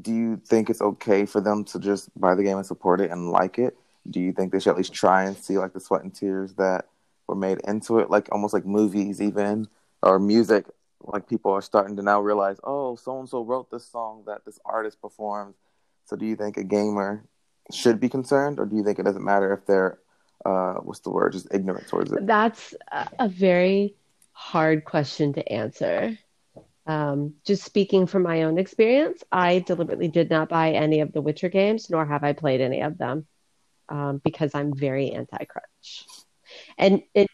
do 0.00 0.12
you 0.12 0.40
think 0.46 0.70
it's 0.70 0.80
okay 0.80 1.26
for 1.26 1.40
them 1.40 1.64
to 1.64 1.78
just 1.78 2.08
buy 2.18 2.34
the 2.34 2.42
game 2.42 2.56
and 2.56 2.66
support 2.66 3.00
it 3.00 3.10
and 3.10 3.30
like 3.30 3.58
it? 3.58 3.76
Do 4.08 4.20
you 4.20 4.32
think 4.32 4.52
they 4.52 4.60
should 4.60 4.70
at 4.70 4.76
least 4.76 4.94
try 4.94 5.24
and 5.24 5.36
see 5.36 5.58
like 5.58 5.74
the 5.74 5.80
sweat 5.80 6.02
and 6.02 6.14
tears 6.14 6.54
that 6.54 6.86
were 7.26 7.34
made 7.34 7.58
into 7.64 7.98
it, 7.98 8.10
like 8.10 8.28
almost 8.32 8.54
like 8.54 8.64
movies 8.64 9.20
even 9.20 9.68
or 10.02 10.18
music? 10.18 10.66
Like 11.04 11.28
people 11.28 11.52
are 11.52 11.62
starting 11.62 11.96
to 11.96 12.02
now 12.02 12.20
realize, 12.20 12.58
oh, 12.62 12.96
so 12.96 13.18
and 13.18 13.28
so 13.28 13.42
wrote 13.42 13.70
this 13.70 13.86
song 13.86 14.22
that 14.26 14.44
this 14.44 14.58
artist 14.64 15.00
performed. 15.02 15.54
So 16.06 16.16
do 16.16 16.24
you 16.24 16.36
think 16.36 16.56
a 16.56 16.64
gamer 16.64 17.24
should 17.72 18.00
be 18.00 18.08
concerned, 18.08 18.58
or 18.58 18.66
do 18.66 18.76
you 18.76 18.84
think 18.84 18.98
it 18.98 19.04
doesn't 19.04 19.24
matter 19.24 19.52
if 19.52 19.66
they're 19.66 19.98
uh, 20.44 20.74
what's 20.74 21.00
the 21.00 21.10
word, 21.10 21.32
just 21.32 21.48
ignorant 21.52 21.86
towards 21.88 22.12
it? 22.12 22.26
That's 22.26 22.74
a 22.90 23.08
a 23.18 23.28
very 23.28 23.94
hard 24.32 24.84
question 24.84 25.32
to 25.34 25.52
answer. 25.52 26.18
Um, 26.86 27.34
just 27.46 27.62
speaking 27.62 28.06
from 28.06 28.22
my 28.24 28.42
own 28.42 28.58
experience, 28.58 29.22
I 29.30 29.60
deliberately 29.60 30.08
did 30.08 30.30
not 30.30 30.48
buy 30.48 30.72
any 30.72 31.00
of 31.00 31.12
the 31.12 31.20
Witcher 31.20 31.48
games, 31.48 31.88
nor 31.90 32.04
have 32.04 32.24
I 32.24 32.32
played 32.32 32.60
any 32.60 32.80
of 32.82 32.98
them, 32.98 33.26
um, 33.88 34.20
because 34.24 34.54
I'm 34.54 34.74
very 34.74 35.12
anti-crunch. 35.12 36.06
And 36.76 37.02
it 37.14 37.28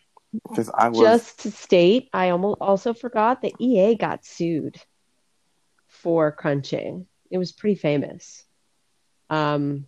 I 0.74 0.88
was 0.88 1.00
just 1.00 1.40
to 1.40 1.50
state, 1.50 2.10
I 2.12 2.30
almost 2.30 2.60
also 2.60 2.92
forgot 2.92 3.42
that 3.42 3.54
EA 3.58 3.94
got 3.94 4.24
sued 4.24 4.76
for 5.86 6.30
crunching. 6.30 7.06
It 7.30 7.38
was 7.38 7.52
pretty 7.52 7.76
famous. 7.76 8.44
Um, 9.30 9.86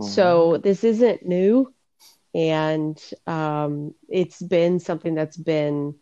so 0.00 0.56
this 0.56 0.84
isn't 0.84 1.24
new, 1.26 1.72
and 2.34 3.00
um, 3.26 3.94
it's 4.08 4.40
been 4.40 4.80
something 4.80 5.14
that's 5.14 5.36
been 5.36 5.96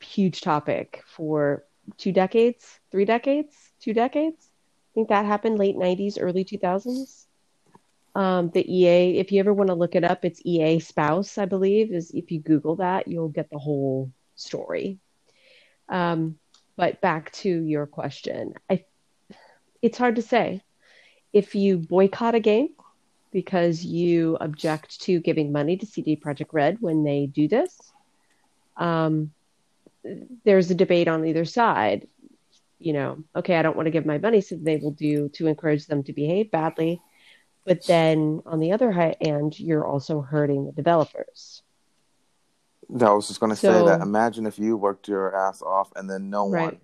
huge 0.00 0.40
topic 0.40 1.02
for 1.06 1.64
two 1.96 2.12
decades, 2.12 2.78
three 2.90 3.04
decades, 3.04 3.54
two 3.80 3.94
decades. 3.94 4.50
I 4.92 4.94
think 4.94 5.08
that 5.08 5.26
happened 5.26 5.58
late 5.58 5.76
90s, 5.76 6.18
early 6.20 6.44
2000s. 6.44 7.26
Um, 8.14 8.50
the 8.50 8.64
EA, 8.68 9.18
if 9.18 9.30
you 9.30 9.40
ever 9.40 9.54
want 9.54 9.68
to 9.68 9.74
look 9.74 9.94
it 9.94 10.04
up, 10.04 10.24
it's 10.24 10.42
EA 10.44 10.80
spouse, 10.80 11.38
I 11.38 11.44
believe, 11.44 11.92
is 11.92 12.10
if 12.10 12.32
you 12.32 12.40
Google 12.40 12.76
that, 12.76 13.06
you'll 13.06 13.28
get 13.28 13.50
the 13.50 13.58
whole 13.58 14.10
story. 14.34 14.98
Um, 15.88 16.38
but 16.76 17.00
back 17.00 17.32
to 17.32 17.48
your 17.48 17.86
question, 17.86 18.54
I, 18.68 18.84
it's 19.82 19.98
hard 19.98 20.16
to 20.16 20.22
say. 20.22 20.62
If 21.32 21.54
you 21.54 21.78
boycott 21.78 22.34
a 22.34 22.40
game 22.40 22.70
because 23.30 23.84
you 23.84 24.36
object 24.40 25.00
to 25.02 25.20
giving 25.20 25.52
money 25.52 25.76
to 25.76 25.86
CD 25.86 26.16
Projekt 26.16 26.52
Red 26.52 26.78
when 26.80 27.04
they 27.04 27.26
do 27.26 27.46
this, 27.46 27.76
um, 28.76 29.32
there's 30.44 30.70
a 30.70 30.74
debate 30.74 31.08
on 31.08 31.26
either 31.26 31.44
side. 31.44 32.08
You 32.78 32.92
know, 32.92 33.24
okay, 33.34 33.56
I 33.56 33.62
don't 33.62 33.76
want 33.76 33.86
to 33.86 33.90
give 33.90 34.06
my 34.06 34.18
money, 34.18 34.40
so 34.40 34.56
they 34.56 34.76
will 34.76 34.92
do 34.92 35.28
to 35.30 35.46
encourage 35.48 35.86
them 35.86 36.04
to 36.04 36.12
behave 36.12 36.50
badly. 36.50 37.02
But 37.64 37.84
then 37.86 38.42
on 38.46 38.60
the 38.60 38.72
other 38.72 38.90
hand, 38.92 39.58
you're 39.58 39.84
also 39.84 40.22
hurting 40.22 40.66
the 40.66 40.72
developers. 40.72 41.62
No, 42.88 43.06
I 43.06 43.14
was 43.14 43.28
just 43.28 43.40
going 43.40 43.50
to 43.50 43.56
say 43.56 43.84
that. 43.84 44.00
Imagine 44.00 44.46
if 44.46 44.58
you 44.58 44.76
worked 44.76 45.08
your 45.08 45.36
ass 45.36 45.60
off 45.60 45.92
and 45.94 46.08
then 46.08 46.30
no 46.30 46.46
one 46.46 46.78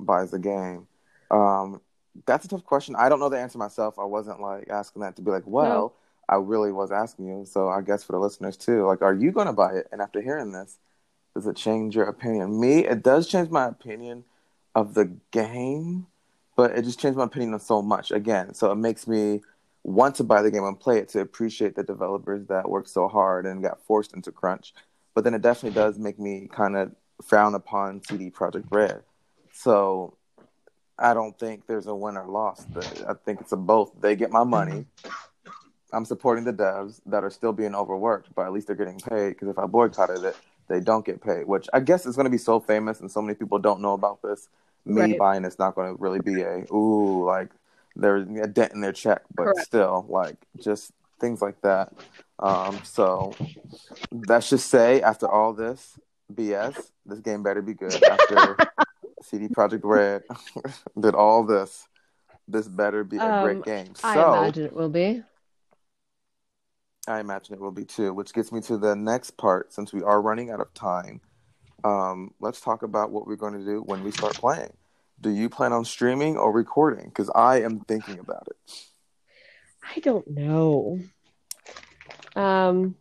buys 0.00 0.30
the 0.30 0.38
game. 0.38 0.86
Um, 1.30 1.82
that's 2.26 2.46
a 2.46 2.48
tough 2.48 2.64
question. 2.64 2.96
I 2.96 3.08
don't 3.08 3.20
know 3.20 3.28
the 3.28 3.38
answer 3.38 3.58
myself. 3.58 3.98
I 3.98 4.04
wasn't 4.04 4.40
like 4.40 4.70
asking 4.70 5.02
that 5.02 5.16
to 5.16 5.22
be 5.22 5.30
like, 5.30 5.42
well, 5.46 5.94
I 6.28 6.36
really 6.36 6.72
was 6.72 6.90
asking 6.90 7.26
you. 7.26 7.44
So 7.44 7.68
I 7.68 7.82
guess 7.82 8.02
for 8.02 8.12
the 8.12 8.18
listeners 8.18 8.56
too, 8.56 8.86
like, 8.86 9.02
are 9.02 9.14
you 9.14 9.32
going 9.32 9.46
to 9.46 9.52
buy 9.52 9.74
it? 9.74 9.88
And 9.92 10.00
after 10.00 10.22
hearing 10.22 10.52
this, 10.52 10.78
does 11.34 11.46
it 11.46 11.56
change 11.56 11.94
your 11.94 12.06
opinion? 12.06 12.58
Me, 12.60 12.84
it 12.84 13.02
does 13.02 13.28
change 13.28 13.50
my 13.50 13.66
opinion 13.66 14.24
of 14.74 14.94
the 14.94 15.12
game, 15.30 16.06
but 16.56 16.76
it 16.76 16.82
just 16.82 17.00
changed 17.00 17.16
my 17.16 17.24
opinion 17.24 17.54
on 17.54 17.60
so 17.60 17.82
much 17.82 18.10
again. 18.10 18.54
So 18.54 18.72
it 18.72 18.76
makes 18.76 19.06
me 19.06 19.42
want 19.84 20.16
to 20.16 20.24
buy 20.24 20.42
the 20.42 20.50
game 20.50 20.64
and 20.64 20.78
play 20.78 20.98
it 20.98 21.08
to 21.10 21.20
appreciate 21.20 21.74
the 21.74 21.82
developers 21.82 22.46
that 22.46 22.68
worked 22.68 22.88
so 22.88 23.08
hard 23.08 23.46
and 23.46 23.62
got 23.62 23.80
forced 23.86 24.14
into 24.14 24.32
crunch. 24.32 24.74
But 25.14 25.24
then 25.24 25.34
it 25.34 25.42
definitely 25.42 25.74
does 25.74 25.98
make 25.98 26.18
me 26.18 26.48
kind 26.52 26.76
of 26.76 26.92
frown 27.22 27.54
upon 27.54 28.02
CD 28.04 28.30
Projekt 28.30 28.66
Red. 28.70 29.02
So 29.52 30.16
I 30.98 31.14
don't 31.14 31.38
think 31.38 31.66
there's 31.66 31.86
a 31.86 31.94
win 31.94 32.16
or 32.16 32.26
loss. 32.26 32.66
I 33.08 33.14
think 33.14 33.40
it's 33.40 33.52
a 33.52 33.56
both. 33.56 33.92
They 34.00 34.16
get 34.16 34.30
my 34.30 34.44
money. 34.44 34.86
I'm 35.92 36.04
supporting 36.04 36.44
the 36.44 36.52
devs 36.52 37.00
that 37.06 37.24
are 37.24 37.30
still 37.30 37.52
being 37.52 37.74
overworked, 37.74 38.34
but 38.34 38.46
at 38.46 38.52
least 38.52 38.66
they're 38.66 38.76
getting 38.76 38.98
paid. 38.98 39.30
Because 39.30 39.48
if 39.48 39.58
I 39.58 39.66
boycotted 39.66 40.22
it, 40.22 40.36
they 40.68 40.80
don't 40.80 41.04
get 41.04 41.20
paid. 41.22 41.46
Which 41.46 41.68
I 41.72 41.80
guess 41.80 42.06
is 42.06 42.16
going 42.16 42.24
to 42.26 42.30
be 42.30 42.38
so 42.38 42.60
famous, 42.60 43.00
and 43.00 43.10
so 43.10 43.20
many 43.22 43.34
people 43.34 43.58
don't 43.58 43.80
know 43.80 43.92
about 43.94 44.22
this. 44.22 44.48
Me 44.84 45.00
Right. 45.00 45.18
buying 45.18 45.44
it's 45.44 45.58
not 45.58 45.74
going 45.74 45.94
to 45.94 46.00
really 46.02 46.20
be 46.20 46.40
a 46.40 46.64
ooh 46.72 47.24
like 47.26 47.50
there's 47.96 48.26
a 48.28 48.46
dent 48.46 48.72
in 48.72 48.80
their 48.80 48.92
check, 48.92 49.22
but 49.34 49.44
Correct. 49.44 49.60
still 49.66 50.06
like 50.08 50.36
just 50.62 50.92
things 51.20 51.42
like 51.42 51.60
that. 51.62 51.92
Um, 52.38 52.80
so 52.84 53.34
let's 54.10 54.48
just 54.48 54.68
say 54.70 55.02
after 55.02 55.28
all 55.28 55.52
this, 55.52 55.98
BS. 56.32 56.90
This 57.06 57.20
game 57.20 57.42
better 57.42 57.62
be 57.62 57.74
good. 57.74 58.02
After 58.04 58.56
CD 59.22 59.48
Projekt 59.48 59.80
Red 59.82 60.22
did 61.00 61.14
all 61.14 61.44
this, 61.44 61.88
this 62.46 62.68
better 62.68 63.02
be 63.02 63.16
a 63.16 63.20
Um, 63.20 63.42
great 63.42 63.64
game. 63.64 63.94
So 63.94 64.08
I 64.08 64.42
imagine 64.44 64.64
it 64.66 64.72
will 64.74 64.90
be. 64.90 65.22
I 67.08 67.20
imagine 67.20 67.54
it 67.54 67.60
will 67.60 67.70
be 67.72 67.84
too, 67.84 68.12
which 68.12 68.32
gets 68.32 68.52
me 68.52 68.60
to 68.62 68.76
the 68.76 68.94
next 68.94 69.36
part. 69.36 69.72
Since 69.72 69.92
we 69.92 70.02
are 70.02 70.20
running 70.20 70.50
out 70.50 70.60
of 70.60 70.72
time, 70.74 71.20
um, 71.84 72.32
let's 72.40 72.60
talk 72.60 72.82
about 72.82 73.10
what 73.10 73.26
we're 73.26 73.36
going 73.36 73.54
to 73.58 73.64
do 73.64 73.80
when 73.82 74.02
we 74.04 74.10
start 74.10 74.34
playing. 74.34 74.72
Do 75.20 75.30
you 75.30 75.48
plan 75.48 75.72
on 75.72 75.84
streaming 75.84 76.36
or 76.36 76.52
recording? 76.52 77.06
Because 77.06 77.30
I 77.34 77.62
am 77.62 77.80
thinking 77.80 78.18
about 78.18 78.46
it. 78.48 78.56
I 79.96 80.00
don't 80.00 80.28
know. 80.30 81.00
Um, 82.36 82.94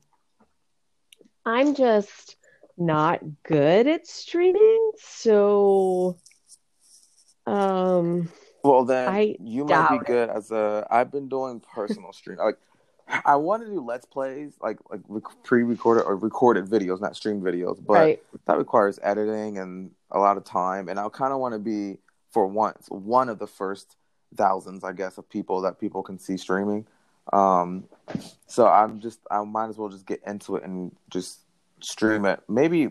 I'm 1.45 1.75
just 1.75 2.37
not 2.77 3.21
good 3.43 3.87
at 3.87 4.07
streaming, 4.07 4.91
so 4.97 6.17
um, 7.45 8.29
Well, 8.63 8.83
then 8.85 9.09
I 9.09 9.35
you 9.39 9.63
might 9.63 9.89
be 9.89 9.97
doubt 9.97 10.01
it. 10.01 10.07
good 10.07 10.29
as 10.29 10.51
a. 10.51 10.87
I've 10.89 11.11
been 11.11 11.29
doing 11.29 11.59
personal 11.59 12.13
stream. 12.13 12.37
Like, 12.37 12.57
I 13.25 13.35
want 13.35 13.63
to 13.63 13.69
do 13.69 13.79
let's 13.79 14.05
plays, 14.05 14.53
like 14.61 14.77
like 14.89 15.23
pre-recorded 15.43 16.03
or 16.03 16.15
recorded 16.15 16.65
videos, 16.65 17.01
not 17.01 17.15
stream 17.15 17.41
videos, 17.41 17.83
but 17.85 17.93
right. 17.93 18.23
that 18.45 18.57
requires 18.57 18.99
editing 19.01 19.57
and 19.57 19.91
a 20.11 20.19
lot 20.19 20.37
of 20.37 20.43
time. 20.43 20.89
And 20.89 20.99
I 20.99 21.07
kind 21.09 21.33
of 21.33 21.39
want 21.39 21.53
to 21.53 21.59
be 21.59 21.97
for 22.31 22.47
once 22.47 22.87
one 22.89 23.29
of 23.29 23.39
the 23.39 23.47
first 23.47 23.95
thousands, 24.35 24.83
I 24.83 24.91
guess, 24.91 25.17
of 25.17 25.29
people 25.29 25.61
that 25.61 25.79
people 25.79 26.03
can 26.03 26.19
see 26.19 26.37
streaming. 26.37 26.85
Um, 27.33 27.85
so 28.45 28.67
I'm 28.67 28.99
just 28.99 29.19
I 29.31 29.43
might 29.43 29.69
as 29.69 29.77
well 29.77 29.89
just 29.89 30.05
get 30.05 30.21
into 30.25 30.55
it 30.55 30.63
and 30.63 30.95
just 31.09 31.39
stream 31.81 32.25
it, 32.25 32.41
maybe 32.47 32.89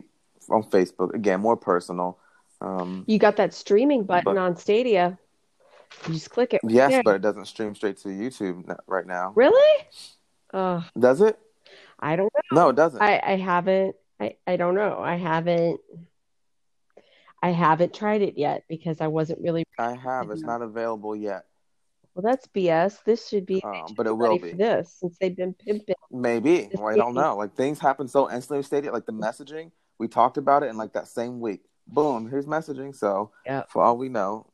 on 0.49 0.63
Facebook 0.65 1.15
again, 1.15 1.41
more 1.41 1.57
personal. 1.57 2.19
Um, 2.61 3.05
You 3.07 3.19
got 3.19 3.37
that 3.37 3.53
streaming 3.53 4.05
button 4.05 4.35
But- 4.35 4.39
on 4.39 4.57
Stadia. 4.57 5.19
You 6.07 6.15
just 6.15 6.31
click 6.31 6.55
it. 6.55 6.61
right 6.63 6.73
yes, 6.73 6.91
there. 6.93 7.03
but 7.03 7.15
it 7.17 7.23
doesn't 7.23 7.47
stream 7.47 7.75
straight 7.75 7.97
to 7.99 8.09
YouTube 8.09 8.77
right 8.87 9.07
now. 9.07 9.33
Really? 9.35 9.87
Uh, 10.55 10.83
Does 10.99 11.21
it? 11.21 11.39
I 11.99 12.17
don't 12.17 12.33
know. 12.53 12.63
No, 12.63 12.69
it 12.71 12.77
doesn't. 12.77 13.01
I, 13.01 13.21
I 13.25 13.37
haven't 13.37 13.97
I, 14.21 14.37
I 14.47 14.57
don't 14.57 14.75
know. 14.75 14.99
I 15.01 15.17
haven't 15.17 15.81
I 17.43 17.51
haven't 17.51 17.95
tried 17.95 18.23
it 18.23 18.39
yet 18.39 18.65
because 18.69 19.01
I 19.01 19.07
wasn't 19.09 19.41
really 19.41 19.65
I 19.79 19.95
have. 19.95 20.31
It's 20.31 20.43
not 20.43 20.63
available 20.63 21.15
yet. 21.17 21.45
well 22.15 22.23
that's 22.23 22.47
BS. 22.49 23.03
This 23.05 23.29
should 23.29 23.47
be 23.47 23.63
Um, 23.65 23.87
but 23.97 24.07
it 24.07 24.17
will 24.17 24.39
be. 24.39 24.53
this 24.53 24.97
since 25.01 25.17
they've 25.21 25.37
been 25.37 25.55
pimping. 25.55 25.95
Maybe. 26.11 26.69
Well, 26.75 26.89
I 26.89 26.97
don't 26.97 27.15
know. 27.15 27.37
Like 27.37 27.55
things 27.55 27.79
happen 27.79 28.09
so 28.09 28.31
instantly 28.31 28.63
Stadia. 28.63 28.93
Like 28.93 29.07
the 29.07 29.13
messaging, 29.13 29.71
we 29.99 30.09
talked 30.09 30.37
about 30.37 30.63
it 30.63 30.67
in 30.67 30.77
like 30.77 30.93
that 30.95 31.09
same 31.09 31.41
week. 31.41 31.63
Boom, 31.89 32.29
here's 32.29 32.47
messaging. 32.47 32.95
So 32.95 33.33
Yeah. 33.45 33.63
for 33.69 33.83
all 33.83 33.97
we 33.97 34.09
know, 34.09 34.47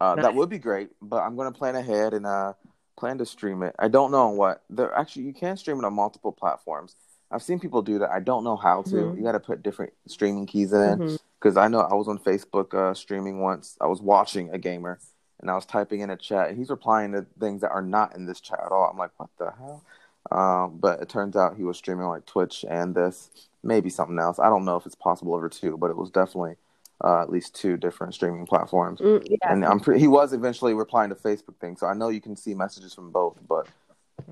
uh, 0.00 0.16
that 0.16 0.34
would 0.34 0.48
be 0.48 0.58
great. 0.58 0.90
But 1.00 1.22
I'm 1.22 1.36
gonna 1.36 1.52
plan 1.52 1.76
ahead 1.76 2.14
and 2.14 2.26
uh, 2.26 2.54
plan 2.96 3.18
to 3.18 3.26
stream 3.26 3.62
it. 3.62 3.74
I 3.78 3.88
don't 3.88 4.10
know 4.10 4.28
on 4.28 4.36
what. 4.36 4.62
There 4.70 4.94
actually 4.94 5.24
you 5.24 5.32
can 5.32 5.56
stream 5.56 5.78
it 5.78 5.84
on 5.84 5.94
multiple 5.94 6.32
platforms. 6.32 6.96
I've 7.30 7.42
seen 7.42 7.60
people 7.60 7.82
do 7.82 7.98
that. 7.98 8.10
I 8.10 8.20
don't 8.20 8.42
know 8.44 8.56
how 8.56 8.82
to. 8.82 8.94
Mhm. 8.96 9.16
You 9.16 9.22
got 9.22 9.32
to 9.32 9.40
put 9.40 9.62
different 9.62 9.92
streaming 10.06 10.46
keys 10.46 10.72
in 10.72 11.18
because 11.38 11.56
I 11.56 11.68
know 11.68 11.80
I 11.80 11.94
was 11.94 12.08
on 12.08 12.18
Facebook 12.18 12.72
uh, 12.74 12.94
streaming 12.94 13.40
once. 13.40 13.76
I 13.80 13.86
was 13.86 14.00
watching 14.00 14.50
a 14.50 14.58
gamer 14.58 14.98
and 15.40 15.50
I 15.50 15.54
was 15.54 15.66
typing 15.66 16.00
in 16.00 16.10
a 16.10 16.16
chat 16.16 16.48
and 16.48 16.56
he's 16.58 16.70
replying 16.70 17.12
to 17.12 17.26
things 17.38 17.60
that 17.60 17.70
are 17.70 17.82
not 17.82 18.16
in 18.16 18.26
this 18.26 18.40
chat 18.40 18.60
at 18.64 18.72
all. 18.72 18.88
I'm 18.90 18.96
like, 18.96 19.10
what 19.18 19.28
the 19.38 19.52
hell? 19.52 19.82
Um, 20.30 20.78
but 20.78 21.00
it 21.00 21.08
turns 21.08 21.36
out 21.36 21.56
he 21.56 21.64
was 21.64 21.76
streaming 21.78 22.06
like 22.06 22.26
Twitch 22.26 22.64
and 22.68 22.94
this, 22.94 23.48
maybe 23.62 23.88
something 23.90 24.18
else. 24.18 24.38
I 24.38 24.48
don't 24.48 24.64
know 24.64 24.76
if 24.76 24.84
it's 24.86 24.94
possible 24.94 25.34
over 25.34 25.48
two, 25.48 25.76
but 25.76 25.90
it 25.90 25.96
was 25.96 26.10
definitely 26.10 26.56
uh, 27.04 27.22
at 27.22 27.30
least 27.30 27.54
two 27.54 27.76
different 27.76 28.14
streaming 28.14 28.46
platforms. 28.46 29.00
Mm, 29.00 29.26
yeah. 29.28 29.36
And 29.52 29.64
I'm 29.64 29.80
pre- 29.80 29.98
he 30.00 30.08
was 30.08 30.32
eventually 30.32 30.74
replying 30.74 31.10
to 31.10 31.14
Facebook 31.16 31.56
things, 31.60 31.80
so 31.80 31.86
I 31.86 31.94
know 31.94 32.08
you 32.08 32.20
can 32.20 32.36
see 32.36 32.54
messages 32.54 32.94
from 32.94 33.10
both, 33.10 33.38
but 33.48 33.68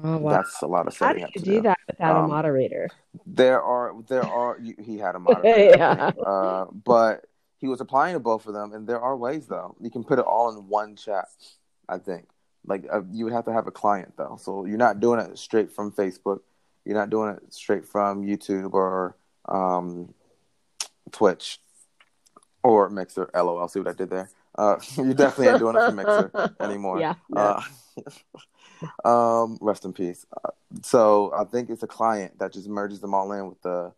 Oh 0.02 0.16
wow. 0.18 0.30
that's 0.32 0.62
a 0.62 0.66
lot 0.66 0.88
of 0.88 0.96
How 0.96 1.06
setting 1.06 1.22
do 1.22 1.26
up 1.28 1.30
you 1.36 1.40
to 1.42 1.44
do 1.46 1.60
that 1.62 1.78
without 1.86 2.16
a 2.16 2.20
Um, 2.24 2.30
moderator? 2.30 2.88
there 3.24 3.62
are 3.62 3.94
there 4.08 4.24
are 4.24 4.58
he 4.58 4.98
had 4.98 5.14
a 5.14 5.18
moderator, 5.28 5.76
Yeah. 5.78 6.10
uh, 6.26 6.66
but 6.84 7.24
he 7.58 7.68
was 7.68 7.80
applying 7.80 8.14
to 8.14 8.20
both 8.20 8.46
of 8.46 8.52
them, 8.54 8.72
and 8.72 8.86
there 8.86 9.00
are 9.00 9.16
ways 9.16 9.46
though 9.46 9.76
you 9.80 9.90
can 9.90 10.02
put 10.04 10.18
it 10.18 10.24
all 10.24 10.50
in 10.50 10.68
one 10.68 10.96
chat. 10.96 11.28
I 11.88 11.98
think 11.98 12.26
like 12.66 12.84
uh, 12.92 13.02
you 13.12 13.24
would 13.24 13.32
have 13.32 13.44
to 13.44 13.52
have 13.52 13.68
a 13.68 13.70
client 13.70 14.14
though, 14.16 14.36
so 14.40 14.64
you're 14.64 14.76
not 14.76 14.98
doing 14.98 15.20
it 15.20 15.38
straight 15.38 15.70
from 15.70 15.92
Facebook, 15.92 16.40
you're 16.84 16.96
not 16.98 17.10
doing 17.10 17.30
it 17.36 17.54
straight 17.54 17.86
from 17.86 18.22
YouTube 18.26 18.74
or 18.74 19.14
um, 19.48 20.12
Twitch 21.12 21.60
or 22.66 22.90
Mixer. 22.90 23.30
LOL, 23.34 23.68
see 23.68 23.80
what 23.80 23.88
I 23.88 23.92
did 23.92 24.10
there? 24.10 24.30
Uh, 24.56 24.76
you 24.96 25.14
definitely 25.14 25.48
ain't 25.48 25.58
doing 25.58 25.76
it 25.76 25.86
from 25.86 25.96
Mixer 25.96 26.54
anymore. 26.60 27.00
Yeah. 27.00 27.14
no. 27.28 27.60
Uh, 29.04 29.04
um, 29.44 29.58
rest 29.60 29.84
in 29.84 29.92
peace. 29.92 30.26
Uh, 30.44 30.50
so 30.82 31.32
I 31.36 31.44
think 31.44 31.70
it's 31.70 31.82
a 31.82 31.86
client 31.86 32.38
that 32.38 32.52
just 32.52 32.68
merges 32.68 33.00
them 33.00 33.14
all 33.14 33.32
in 33.32 33.48
with 33.48 33.60
the 33.62 33.92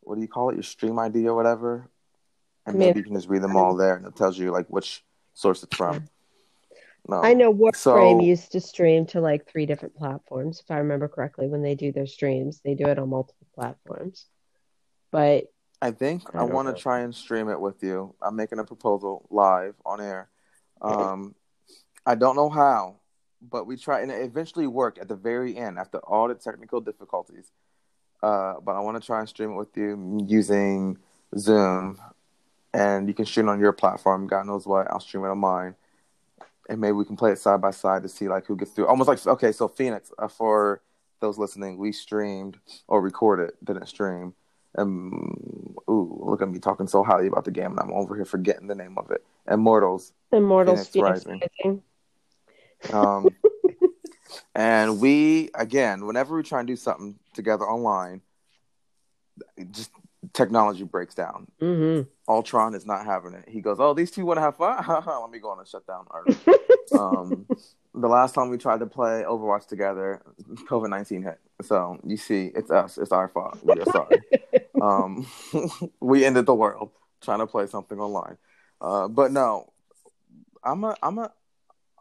what 0.00 0.16
do 0.16 0.20
you 0.20 0.28
call 0.28 0.50
it? 0.50 0.54
Your 0.54 0.62
stream 0.62 0.98
ID 0.98 1.26
or 1.28 1.34
whatever, 1.34 1.88
and 2.66 2.76
I 2.76 2.78
mean, 2.78 2.88
maybe 2.88 3.00
you 3.00 3.04
can 3.04 3.14
just 3.14 3.28
read 3.28 3.42
them 3.42 3.56
all 3.56 3.74
there, 3.74 3.96
and 3.96 4.06
it 4.06 4.16
tells 4.16 4.38
you 4.38 4.50
like 4.50 4.66
which 4.66 5.02
source 5.32 5.62
it's 5.62 5.76
from. 5.76 6.08
No, 7.08 7.22
I 7.22 7.34
know 7.34 7.52
Warframe 7.52 7.76
So- 7.76 8.20
used 8.20 8.52
to 8.52 8.60
stream 8.60 9.06
to 9.06 9.20
like 9.20 9.46
three 9.46 9.66
different 9.66 9.94
platforms, 9.94 10.60
if 10.60 10.70
I 10.70 10.78
remember 10.78 11.08
correctly. 11.08 11.48
When 11.48 11.62
they 11.62 11.74
do 11.74 11.92
their 11.92 12.06
streams, 12.06 12.60
they 12.64 12.74
do 12.74 12.86
it 12.88 12.98
on 12.98 13.10
multiple 13.10 13.46
platforms. 13.54 14.26
But 15.10 15.52
I 15.84 15.90
think 15.90 16.22
I 16.34 16.44
want 16.44 16.74
to 16.74 16.82
try 16.82 17.00
and 17.00 17.14
stream 17.14 17.50
it 17.50 17.60
with 17.60 17.82
you. 17.82 18.14
I'm 18.22 18.36
making 18.36 18.58
a 18.58 18.64
proposal 18.64 19.28
live 19.30 19.74
on 19.84 20.00
air. 20.00 20.30
Um, 20.80 21.34
I 22.06 22.14
don't 22.14 22.36
know 22.36 22.48
how, 22.48 23.00
but 23.42 23.66
we 23.66 23.76
try, 23.76 24.00
and 24.00 24.10
it 24.10 24.22
eventually 24.22 24.66
worked 24.66 24.98
at 24.98 25.08
the 25.08 25.14
very 25.14 25.58
end 25.58 25.78
after 25.78 25.98
all 25.98 26.28
the 26.28 26.36
technical 26.36 26.80
difficulties. 26.80 27.52
Uh, 28.22 28.54
but 28.64 28.72
I 28.72 28.80
want 28.80 28.98
to 28.98 29.06
try 29.06 29.20
and 29.20 29.28
stream 29.28 29.50
it 29.50 29.56
with 29.56 29.76
you 29.76 30.24
using 30.26 30.96
Zoom, 31.36 32.00
and 32.72 33.06
you 33.06 33.12
can 33.12 33.26
stream 33.26 33.48
it 33.48 33.52
on 33.52 33.60
your 33.60 33.72
platform. 33.72 34.26
God 34.26 34.46
knows 34.46 34.66
what. 34.66 34.90
I'll 34.90 35.00
stream 35.00 35.26
it 35.26 35.28
on 35.28 35.38
mine, 35.38 35.74
and 36.66 36.80
maybe 36.80 36.92
we 36.92 37.04
can 37.04 37.16
play 37.16 37.32
it 37.32 37.38
side 37.38 37.60
by 37.60 37.72
side 37.72 38.04
to 38.04 38.08
see 38.08 38.26
like 38.26 38.46
who 38.46 38.56
gets 38.56 38.70
through. 38.70 38.86
Almost 38.86 39.08
like 39.08 39.26
okay, 39.26 39.52
so 39.52 39.68
Fenyx 39.68 40.12
uh, 40.18 40.28
for 40.28 40.80
those 41.20 41.36
listening, 41.36 41.76
we 41.76 41.92
streamed 41.92 42.56
or 42.88 43.02
recorded, 43.02 43.52
didn't 43.62 43.86
stream. 43.86 44.32
Um, 44.76 45.76
ooh, 45.88 46.20
look 46.24 46.42
at 46.42 46.48
me 46.48 46.58
talking 46.58 46.86
so 46.86 47.04
highly 47.04 47.28
about 47.28 47.44
the 47.44 47.50
game, 47.50 47.72
and 47.72 47.80
I'm 47.80 47.92
over 47.92 48.16
here 48.16 48.24
forgetting 48.24 48.66
the 48.66 48.74
name 48.74 48.98
of 48.98 49.10
it. 49.10 49.24
Immortals. 49.48 50.12
Immortals 50.32 50.88
Fenyx 50.88 51.00
Rising. 51.00 51.42
Rising. 51.64 51.82
Um, 52.92 53.36
and 54.54 55.00
we 55.00 55.50
again, 55.54 56.06
whenever 56.06 56.36
we 56.36 56.42
try 56.42 56.60
and 56.60 56.68
do 56.68 56.76
something 56.76 57.18
together 57.34 57.64
online, 57.64 58.20
just 59.70 59.90
technology 60.32 60.84
breaks 60.84 61.14
down. 61.14 61.46
hmm 61.60 62.02
Ultron 62.26 62.74
is 62.74 62.86
not 62.86 63.04
having 63.04 63.34
it. 63.34 63.44
He 63.46 63.60
goes, 63.60 63.76
"Oh, 63.78 63.92
these 63.92 64.10
two 64.10 64.24
want 64.24 64.38
to 64.38 64.42
have 64.42 64.56
fun. 64.56 64.82
Let 65.06 65.30
me 65.30 65.38
go 65.38 65.50
on 65.50 65.58
and 65.58 65.68
shut 65.68 65.86
down 65.86 66.06
Earth." 66.14 66.48
um, 66.98 67.46
the 67.94 68.08
last 68.08 68.34
time 68.34 68.48
we 68.48 68.56
tried 68.56 68.80
to 68.80 68.86
play 68.86 69.24
Overwatch 69.26 69.66
together, 69.66 70.22
COVID 70.68 70.88
nineteen 70.88 71.22
hit. 71.22 71.38
So 71.62 71.98
you 72.02 72.16
see, 72.16 72.50
it's 72.54 72.70
us. 72.70 72.96
It's 72.96 73.12
our 73.12 73.28
fault. 73.28 73.58
We 73.62 73.78
are 73.78 73.84
sorry. 73.84 74.22
Um, 74.84 75.26
we 76.00 76.24
ended 76.24 76.46
the 76.46 76.54
world 76.54 76.90
trying 77.22 77.38
to 77.38 77.46
play 77.46 77.66
something 77.66 77.98
online. 77.98 78.36
Uh, 78.80 79.08
but 79.08 79.32
no, 79.32 79.72
I'm 80.62 80.84
a, 80.84 80.94
I'm 81.02 81.18
a, 81.18 81.32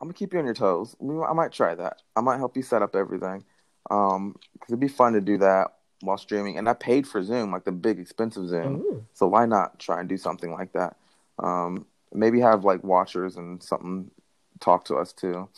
I'm 0.02 0.08
gonna 0.08 0.13
keep 0.13 0.34
you 0.34 0.39
on 0.39 0.46
your 0.46 0.54
toes. 0.54 0.96
I 1.02 1.34
might 1.34 1.52
try 1.52 1.76
that. 1.76 2.02
I 2.15 2.22
might 2.22 2.38
help 2.38 2.58
you 2.58 2.63
set 2.63 2.82
up 2.82 2.96
everything. 2.96 3.43
Um, 3.89 4.36
cause 4.60 4.69
it'd 4.69 4.80
be 4.80 4.88
fun 4.88 5.13
to 5.13 5.22
do 5.22 5.38
that 5.38 5.76
while 6.02 6.17
streaming. 6.17 6.58
And 6.58 6.67
I 6.67 6.74
paid 6.74 7.08
for 7.08 7.24
Zoom, 7.24 7.52
like 7.52 7.63
the 7.63 7.72
big 7.72 8.00
expensive 8.00 8.48
Zoom. 8.48 8.76
Ooh. 8.76 9.06
So 9.13 9.28
why 9.28 9.46
not 9.46 9.80
try 9.80 10.00
and 10.00 10.10
do 10.10 10.17
something 10.17 10.52
like 10.52 10.74
that? 10.74 10.98
Um, 11.39 11.86
maybe 12.13 12.41
have 12.41 12.65
like 12.65 12.84
watchers 12.84 13.38
and 13.38 13.63
something 13.63 14.12
talk 14.60 14.86
to 14.86 14.96
us 14.96 15.13
too. 15.13 15.50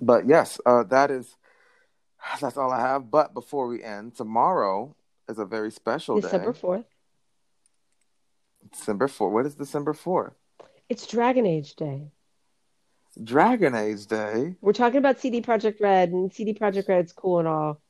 But 0.00 0.26
yes, 0.26 0.60
uh, 0.66 0.84
that 0.84 1.10
is 1.10 1.36
that's 2.40 2.56
all 2.56 2.72
I 2.72 2.80
have. 2.80 3.10
But 3.10 3.34
before 3.34 3.68
we 3.68 3.82
end, 3.82 4.16
tomorrow 4.16 4.96
is 5.30 5.38
a 5.38 5.44
very 5.44 5.70
special 5.70 6.20
December 6.20 6.52
day. 6.52 6.60
4th. 6.60 6.84
December 8.72 9.06
4th. 9.08 9.30
What 9.30 9.46
is 9.46 9.54
December 9.54 9.94
4th? 9.94 10.32
It's 10.88 11.06
Dragon 11.06 11.46
Age 11.46 11.76
Day. 11.76 12.10
Dragon 13.22 13.74
Age 13.74 14.06
Day. 14.06 14.56
We're 14.60 14.72
talking 14.72 14.98
about 14.98 15.20
CD 15.20 15.40
Projekt 15.40 15.80
Red, 15.80 16.10
and 16.10 16.32
CD 16.32 16.52
Projekt 16.52 16.88
Red's 16.88 17.12
cool 17.12 17.38
and 17.38 17.48
all. 17.48 17.80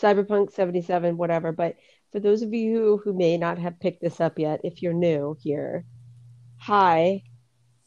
Cyberpunk 0.00 0.52
77, 0.52 1.16
whatever. 1.16 1.52
But 1.52 1.76
for 2.12 2.20
those 2.20 2.42
of 2.42 2.52
you 2.52 2.74
who, 2.74 2.96
who 2.98 3.12
may 3.14 3.38
not 3.38 3.58
have 3.58 3.80
picked 3.80 4.02
this 4.02 4.20
up 4.20 4.38
yet, 4.38 4.60
if 4.64 4.82
you're 4.82 4.92
new 4.92 5.36
here, 5.40 5.84
hi, 6.58 7.22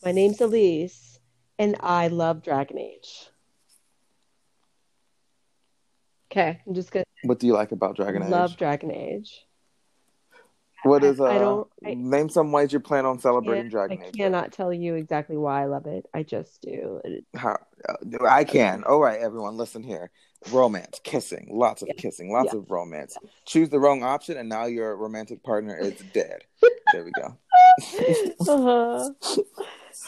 my 0.03 0.11
name's 0.11 0.41
Elise, 0.41 1.19
and 1.59 1.75
I 1.81 2.07
love 2.07 2.41
Dragon 2.41 2.79
Age. 2.79 3.29
Okay, 6.31 6.59
I'm 6.67 6.73
just 6.73 6.91
gonna 6.91 7.05
What 7.23 7.39
do 7.39 7.47
you 7.47 7.53
like 7.53 7.71
about 7.71 7.95
Dragon 7.95 8.23
Age? 8.23 8.29
love 8.29 8.57
Dragon 8.57 8.91
Age. 8.91 9.45
What 10.83 11.03
is 11.03 11.19
uh? 11.19 11.25
I 11.25 11.37
don't. 11.39 11.67
I, 11.85 11.93
name 11.95 12.29
some 12.29 12.51
ways 12.51 12.71
you 12.71 12.79
plan 12.79 13.05
on 13.05 13.19
celebrating 13.19 13.69
Dragon 13.69 14.01
I 14.01 14.07
Age. 14.07 14.13
I 14.13 14.17
cannot 14.17 14.51
tell 14.53 14.71
you 14.71 14.95
exactly 14.95 15.35
why 15.37 15.63
I 15.63 15.65
love 15.65 15.87
it. 15.87 16.05
I 16.13 16.23
just 16.23 16.61
do. 16.61 17.01
How, 17.35 17.57
uh, 17.87 18.25
I 18.25 18.43
can. 18.43 18.83
All 18.85 19.01
right, 19.01 19.19
everyone, 19.19 19.57
listen 19.57 19.83
here. 19.83 20.11
Romance, 20.51 21.01
kissing, 21.03 21.49
lots 21.51 21.81
of 21.81 21.89
Yeah. 21.89 21.95
kissing, 21.97 22.31
lots 22.31 22.53
Yeah. 22.53 22.59
of 22.59 22.71
romance. 22.71 23.17
Choose 23.45 23.69
the 23.69 23.79
wrong 23.79 24.03
option, 24.03 24.37
and 24.37 24.47
now 24.47 24.65
your 24.65 24.95
romantic 24.95 25.43
partner 25.43 25.77
is 25.77 25.95
dead. 26.13 26.43
there 26.93 27.03
we 27.03 27.11
go. 27.11 27.35
uh-huh. 28.47 29.09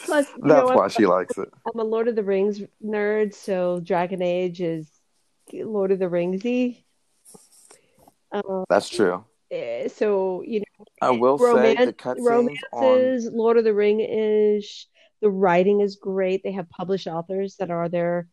Plus, 0.04 0.26
That's 0.40 0.70
why 0.70 0.84
I'm, 0.84 0.88
she 0.90 1.06
likes 1.06 1.36
it. 1.36 1.48
I'm 1.66 1.80
a 1.80 1.84
Lord 1.84 2.08
of 2.08 2.16
the 2.16 2.24
Rings 2.24 2.62
nerd, 2.84 3.34
so 3.34 3.80
Dragon 3.80 4.22
Age 4.22 4.60
is 4.60 4.91
Lord 5.52 5.92
of 5.92 5.98
the 5.98 6.06
Ringsy. 6.06 6.84
Um, 8.32 8.64
That's 8.68 8.88
true. 8.88 9.24
eh, 9.50 9.88
so 9.88 10.42
you 10.42 10.60
know, 10.60 10.84
I 11.00 11.10
will 11.10 11.38
say 11.38 11.44
the 11.44 11.52
romance, 11.52 11.96
cutscenes 11.98 12.18
on. 12.72 12.82
romances, 12.82 13.30
Lord 13.32 13.58
of 13.58 13.64
the 13.64 13.74
Ring 13.74 14.00
is 14.00 14.86
The 15.20 15.30
writing 15.30 15.80
is 15.80 15.96
great. 15.96 16.42
They 16.42 16.52
have 16.52 16.68
published 16.70 17.06
authors 17.06 17.56
that 17.56 17.70
are 17.70 17.88
their 17.88 18.28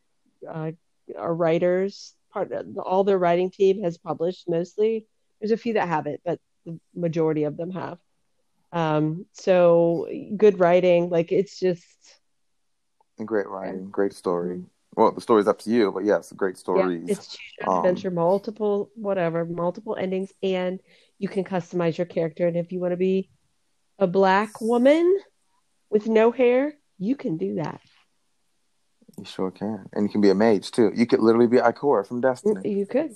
uh, 0.49 0.71
are 1.17 1.33
writers. 1.33 2.13
Part 2.31 2.51
all 2.85 3.03
their 3.03 3.17
writing 3.17 3.49
team 3.49 3.83
has 3.83 3.97
published 3.97 4.47
mostly. 4.47 5.05
There's 5.41 5.51
a 5.51 5.57
few 5.57 5.73
that 5.73 5.87
haven't, 5.87 6.21
but 6.23 6.39
the 6.65 6.79
majority 6.95 7.43
of 7.43 7.57
them 7.57 7.71
have. 7.71 7.97
Um, 8.71 9.25
so 9.33 10.07
good 10.37 10.59
writing. 10.59 11.09
Like 11.09 11.31
it's 11.31 11.59
just 11.59 11.83
Great 13.25 13.49
writing, 13.49 13.89
great 13.89 14.13
story. 14.13 14.63
Well, 14.95 15.11
the 15.11 15.21
story's 15.21 15.47
up 15.47 15.59
to 15.59 15.69
you, 15.69 15.91
but 15.91 16.03
yes, 16.03 16.31
great 16.33 16.55
Mm-hmm. 16.55 16.77
yeah, 16.77 16.83
stories. 16.83 17.01
it's 17.07 17.37
Um, 17.67 17.77
adventure, 17.77 18.11
multiple 18.11 18.89
whatever, 18.95 19.45
multiple 19.45 19.95
endings, 19.95 20.31
and 20.43 20.79
you 21.17 21.27
can 21.27 21.43
customize 21.43 21.97
your 21.97 22.05
character. 22.07 22.47
And 22.47 22.57
if 22.57 22.71
you 22.71 22.79
want 22.79 22.91
to 22.93 22.97
be 22.97 23.29
a 23.97 24.07
black 24.07 24.59
woman 24.61 25.19
with 25.89 26.07
no 26.07 26.31
hair, 26.31 26.73
you 26.97 27.15
can 27.15 27.37
do 27.37 27.55
that. 27.55 27.81
You 29.17 29.25
sure 29.25 29.51
can, 29.51 29.89
and 29.93 30.03
you 30.03 30.09
can 30.09 30.21
be 30.21 30.29
a 30.29 30.35
mage 30.35 30.71
too. 30.71 30.91
You 30.95 31.05
could 31.05 31.19
literally 31.19 31.47
be 31.47 31.57
Ikora 31.57 32.07
from 32.07 32.21
Destiny. 32.21 32.69
You 32.69 32.85
could. 32.85 33.15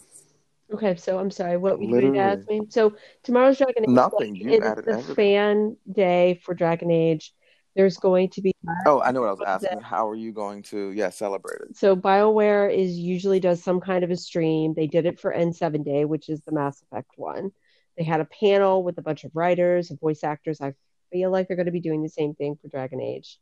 Okay, 0.73 0.95
so 0.95 1.19
I'm 1.19 1.31
sorry. 1.31 1.57
What 1.57 1.79
were 1.79 2.01
you 2.01 2.17
ask 2.17 2.49
me? 2.49 2.61
So 2.69 2.95
tomorrow's 3.23 3.57
Dragon 3.57 3.83
Age. 3.83 3.89
Nothing. 3.89 4.35
like, 4.35 4.43
You 4.43 4.61
added 4.63 4.85
the 4.85 4.91
everything. 4.93 5.15
fan 5.15 5.77
day 5.91 6.41
for 6.43 6.53
Dragon 6.53 6.89
Age. 6.91 7.33
There's 7.75 7.97
going 7.97 8.29
to 8.29 8.41
be 8.41 8.53
Oh, 8.85 9.01
I 9.01 9.11
know 9.11 9.21
what 9.21 9.29
I 9.29 9.31
was 9.31 9.41
asking. 9.63 9.81
How 9.81 10.07
are 10.07 10.15
you 10.15 10.31
going 10.31 10.61
to, 10.63 10.91
yeah, 10.91 11.09
celebrate 11.09 11.61
it? 11.61 11.77
so 11.77 11.95
BioWare 11.95 12.73
is 12.73 12.97
usually 12.97 13.39
does 13.39 13.63
some 13.63 13.79
kind 13.79 14.03
of 14.03 14.11
a 14.11 14.15
stream. 14.15 14.73
They 14.73 14.87
did 14.87 15.05
it 15.05 15.19
for 15.19 15.33
N7 15.33 15.83
Day, 15.83 16.05
which 16.05 16.29
is 16.29 16.41
the 16.41 16.51
Mass 16.51 16.81
Effect 16.83 17.11
one. 17.15 17.51
They 17.97 18.03
had 18.03 18.21
a 18.21 18.25
panel 18.25 18.83
with 18.83 18.97
a 18.97 19.01
bunch 19.01 19.23
of 19.23 19.31
writers 19.35 19.89
and 19.89 19.99
voice 19.99 20.23
actors. 20.23 20.61
I 20.61 20.73
feel 21.11 21.31
like 21.31 21.47
they're 21.47 21.57
going 21.57 21.67
to 21.67 21.71
be 21.71 21.79
doing 21.79 22.03
the 22.03 22.09
same 22.09 22.33
thing 22.35 22.57
for 22.61 22.67
Dragon 22.67 23.01
Age. 23.01 23.39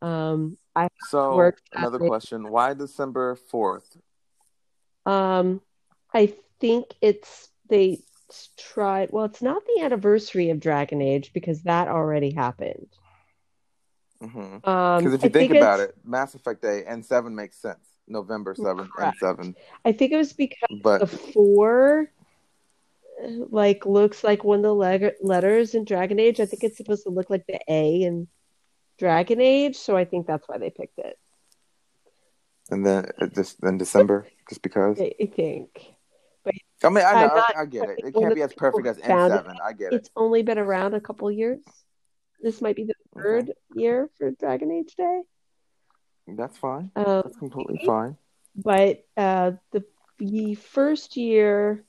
Um, 0.00 0.56
I 0.74 0.88
So, 1.08 1.52
another 1.72 1.98
question: 1.98 2.50
Why 2.50 2.74
December 2.74 3.36
fourth? 3.36 3.96
um, 5.06 5.60
I 6.12 6.34
think 6.60 6.86
it's 7.00 7.50
they 7.68 8.02
tried. 8.56 9.10
Well, 9.12 9.24
it's 9.24 9.42
not 9.42 9.62
the 9.64 9.82
anniversary 9.82 10.50
of 10.50 10.60
Dragon 10.60 11.00
Age 11.02 11.32
because 11.32 11.62
that 11.62 11.88
already 11.88 12.32
happened. 12.32 12.88
Because 14.22 15.04
Um, 15.04 15.12
if 15.14 15.22
you 15.22 15.28
I 15.28 15.32
think 15.32 15.52
about 15.54 15.80
it, 15.80 15.96
Mass 16.04 16.34
Effect 16.34 16.62
Day 16.62 16.84
and 16.86 17.04
seven 17.04 17.34
makes 17.34 17.56
sense. 17.56 17.88
November 18.08 18.54
seventh 18.54 18.90
and 18.98 19.12
seven, 19.18 19.56
I 19.84 19.92
think 19.92 20.12
it 20.12 20.16
was 20.16 20.32
because 20.32 20.58
the 20.70 20.80
but 20.82 21.08
four 21.08 22.10
uh, 23.22 23.28
like 23.50 23.86
looks 23.86 24.24
like 24.24 24.42
one 24.44 24.58
of 24.58 24.62
the 24.64 24.74
leg- 24.74 25.14
letters 25.22 25.74
in 25.74 25.84
Dragon 25.84 26.18
Age. 26.18 26.40
I 26.40 26.46
think 26.46 26.64
it's 26.64 26.76
supposed 26.76 27.04
to 27.04 27.10
look 27.10 27.30
like 27.30 27.46
the 27.46 27.60
A 27.68 28.02
in 28.02 28.26
Dragon 28.98 29.40
Age, 29.40 29.76
so 29.76 29.96
I 29.96 30.04
think 30.04 30.26
that's 30.26 30.48
why 30.48 30.58
they 30.58 30.70
picked 30.70 30.98
it. 30.98 31.16
and 32.70 32.84
then 32.84 33.06
it 33.20 33.34
just 33.34 33.60
then 33.60 33.78
December, 33.78 34.26
just 34.48 34.62
because. 34.62 35.00
I, 35.00 35.12
think 35.34 35.94
I 36.84 36.88
mean, 36.88 37.04
I 37.04 37.12
know, 37.12 37.34
not- 37.34 37.56
I, 37.56 37.62
I 37.62 37.64
get 37.66 37.88
it. 37.88 38.00
It 38.04 38.14
can't 38.14 38.34
be 38.34 38.42
as 38.42 38.52
perfect 38.52 38.86
as 38.86 38.96
people 38.96 39.12
who 39.12 39.18
found 39.18 39.32
N 39.32 39.38
seven. 39.38 39.56
I 39.64 39.72
get 39.72 39.92
it. 39.92 39.96
it's 39.96 40.10
only 40.16 40.42
been 40.42 40.58
around 40.58 40.94
a 40.94 41.00
couple 41.00 41.30
years. 41.30 41.60
This 42.40 42.60
might 42.60 42.74
be 42.74 42.84
the 42.84 42.94
third 43.14 43.52
year 43.74 44.08
for 44.18 44.30
Dragon 44.32 44.70
Age 44.70 44.94
Day. 44.96 45.22
That's 46.28 46.56
fine. 46.58 46.90
Um, 46.96 47.22
That's 47.24 47.36
completely 47.36 47.80
fine. 47.84 48.16
but 48.56 49.04
uh, 49.16 49.52
the 49.72 49.84
the 50.18 50.54
first 50.54 51.16
year 51.16 51.84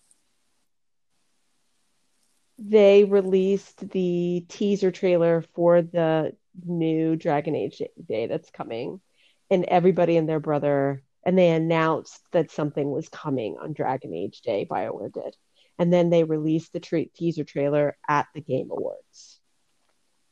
they 2.58 3.04
released 3.04 3.90
the 3.90 4.46
teaser 4.48 4.92
trailer 4.92 5.44
for 5.54 5.82
the 5.82 6.36
new 6.66 7.16
Dragon 7.16 7.56
Age 7.56 7.82
Day 8.08 8.28
that's 8.28 8.50
coming, 8.52 9.02
and 9.50 9.66
everybody 9.66 10.18
and 10.18 10.28
their 10.30 10.40
brother, 10.40 11.04
and 11.26 11.38
they 11.38 11.50
announced 11.50 12.22
that 12.32 12.52
something 12.52 12.90
was 12.90 13.10
coming 13.10 13.58
on 13.62 13.74
Dragon 13.74 14.14
Age 14.14 14.42
Day. 14.42 14.68
BioWare 14.70 15.12
did, 15.14 15.36
and 15.80 15.92
then 15.92 16.10
they 16.10 16.24
released 16.24 16.74
the 16.74 16.80
tra- 16.80 17.06
teaser 17.06 17.44
trailer 17.44 17.98
at 18.08 18.28
the 18.34 18.42
Game 18.42 18.70
Awards. 18.72 19.40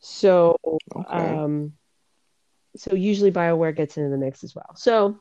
So, 0.01 0.57
Okay. 0.95 1.07
um, 1.35 1.73
so 2.75 2.95
usually 2.95 3.31
BioWare 3.31 3.75
gets 3.75 3.97
into 3.97 4.09
the 4.09 4.17
mix 4.17 4.43
as 4.43 4.53
well. 4.55 4.75
So 4.75 5.19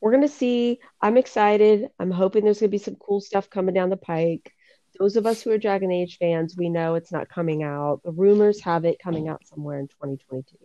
we're 0.00 0.12
gonna 0.12 0.28
see. 0.28 0.80
I'm 1.00 1.16
excited. 1.16 1.88
I'm 1.98 2.10
hoping 2.10 2.44
there's 2.44 2.60
gonna 2.60 2.68
be 2.70 2.78
some 2.78 2.96
cool 2.96 3.20
stuff 3.20 3.48
coming 3.50 3.74
down 3.74 3.90
the 3.90 3.96
pike. 3.96 4.52
Those 4.98 5.16
of 5.16 5.26
us 5.26 5.42
who 5.42 5.50
are 5.50 5.58
Dragon 5.58 5.90
Age 5.90 6.18
fans, 6.18 6.56
we 6.56 6.68
know 6.68 6.94
it's 6.94 7.12
not 7.12 7.28
coming 7.28 7.62
out. 7.62 8.02
The 8.04 8.12
rumors 8.12 8.60
have 8.62 8.84
it 8.84 8.98
coming 8.98 9.28
out 9.28 9.46
somewhere 9.46 9.78
in 9.78 9.88
2022. 9.88 10.56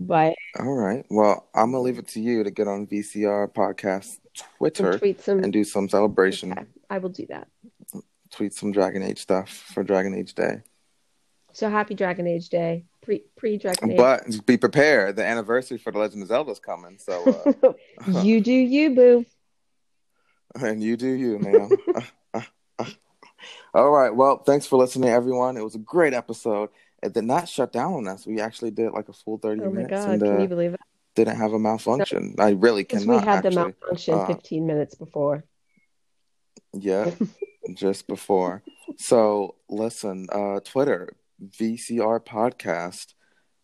But 0.00 0.34
All 0.58 0.72
right. 0.74 1.04
Well, 1.10 1.48
I'm 1.54 1.72
gonna 1.72 1.80
leave 1.82 1.98
it 1.98 2.08
to 2.08 2.20
you 2.20 2.44
to 2.44 2.50
get 2.50 2.68
on 2.68 2.86
VCR 2.86 3.52
podcast 3.52 4.18
Twitter 4.58 4.98
tweet 4.98 5.20
some. 5.22 5.42
and 5.42 5.52
do 5.52 5.64
some 5.64 5.88
celebration. 5.88 6.52
Okay, 6.52 6.64
I 6.88 6.98
will 6.98 7.08
do 7.10 7.26
that. 7.26 7.48
Tweet 8.30 8.54
some 8.54 8.72
Dragon 8.72 9.02
Age 9.02 9.18
stuff 9.20 9.50
for 9.50 9.82
Dragon 9.82 10.14
Age 10.14 10.34
Day. 10.34 10.62
So 11.52 11.68
happy 11.70 11.94
Dragon 11.94 12.26
Age 12.26 12.48
Day, 12.50 12.84
pre 13.02 13.24
pre 13.36 13.56
Dragon 13.56 13.92
Age. 13.92 13.96
But 13.96 14.46
be 14.46 14.56
prepared. 14.56 15.16
The 15.16 15.24
anniversary 15.24 15.78
for 15.78 15.90
The 15.92 15.98
Legend 15.98 16.22
of 16.22 16.28
Zelda 16.28 16.50
is 16.52 16.60
coming. 16.60 16.98
So, 16.98 17.44
uh, 17.66 17.72
you 18.22 18.40
do 18.40 18.52
you, 18.52 18.94
boo. 18.94 19.26
and 20.54 20.82
you 20.82 20.96
do 20.96 21.08
you, 21.08 21.38
ma'am. 21.38 21.70
All 23.74 23.90
right. 23.90 24.14
Well, 24.14 24.38
thanks 24.38 24.66
for 24.66 24.76
listening, 24.76 25.10
everyone. 25.10 25.56
It 25.56 25.64
was 25.64 25.74
a 25.74 25.78
great 25.80 26.14
episode. 26.14 26.70
It 27.02 27.12
did 27.12 27.24
not 27.24 27.48
shut 27.48 27.72
down 27.72 27.94
on 27.94 28.08
us. 28.08 28.26
We 28.26 28.40
actually 28.40 28.70
did 28.72 28.92
like 28.92 29.08
a 29.08 29.12
full 29.12 29.38
30 29.38 29.60
Oh 29.60 29.64
my 29.66 29.70
minutes 29.82 29.90
God, 29.90 30.10
and 30.10 30.22
can 30.22 30.36
uh, 30.38 30.42
you 30.42 30.48
believe 30.48 30.74
it? 30.74 30.80
didn't 31.14 31.36
have 31.36 31.52
a 31.52 31.58
malfunction. 31.58 32.34
I 32.38 32.50
really 32.50 32.84
cannot 32.84 33.20
we 33.20 33.26
had 33.26 33.42
the 33.42 33.50
malfunction 33.50 34.14
Uh, 34.14 34.26
15 34.26 34.66
minutes 34.66 34.94
before. 34.94 35.44
Yeah, 36.72 37.10
just 37.74 38.06
before. 38.06 38.62
So 38.96 39.56
listen, 39.68 40.28
uh, 40.32 40.60
Twitter, 40.60 41.10
VCR 41.42 42.20
podcast, 42.24 43.14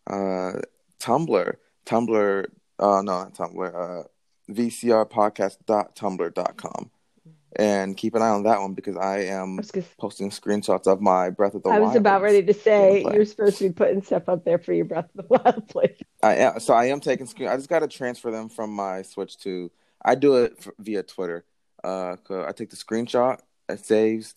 uh, 0.07 0.59
Tumblr, 0.99 1.55
Tumblr, 1.85 2.45
uh, 2.79 3.01
no, 3.01 3.03
not 3.03 3.33
Tumblr, 3.33 4.01
uh, 4.01 4.03
VCRpodcast.tumblr.com. 4.51 6.91
And 7.57 7.95
keep 7.95 8.15
an 8.15 8.21
eye 8.21 8.27
on 8.29 8.43
that 8.43 8.59
one 8.59 8.73
because 8.73 8.97
I 8.97 9.15
I 9.15 9.19
am 9.27 9.55
was, 9.55 9.71
gonna- 9.71 9.85
posting 9.97 10.29
screenshots 10.29 10.87
of 10.87 10.99
my 10.99 11.29
Breath 11.29 11.53
of 11.55 11.63
the 11.63 11.69
Wild. 11.69 11.77
I 11.77 11.79
was 11.79 11.87
Wild. 11.87 11.97
about 11.97 12.21
ready 12.21 12.43
to 12.43 12.53
say 12.53 13.01
gameplay. 13.05 13.13
you're 13.15 13.23
supposed 13.23 13.59
to 13.59 13.69
be 13.69 13.73
putting 13.73 14.01
stuff 14.03 14.27
up 14.27 14.43
there 14.43 14.59
for 14.59 14.73
your 14.73 14.83
Breath 14.83 15.07
of 15.17 15.25
the 15.25 15.37
Wild 15.37 15.65
place. 15.69 15.97
I 16.21 16.35
am, 16.35 16.59
so 16.59 16.73
I 16.73 16.87
am 16.87 16.99
taking 16.99 17.27
screen. 17.27 17.47
I 17.47 17.55
just 17.55 17.69
got 17.69 17.79
to 17.79 17.87
transfer 17.87 18.29
them 18.29 18.49
from 18.49 18.71
my 18.71 19.03
Switch 19.03 19.37
to. 19.39 19.71
I 20.03 20.15
do 20.15 20.35
it 20.43 20.55
f- 20.59 20.67
via 20.79 21.03
Twitter. 21.03 21.45
Uh, 21.81 22.17
I 22.29 22.51
take 22.51 22.71
the 22.71 22.75
screenshot, 22.75 23.39
saves. 23.73 24.35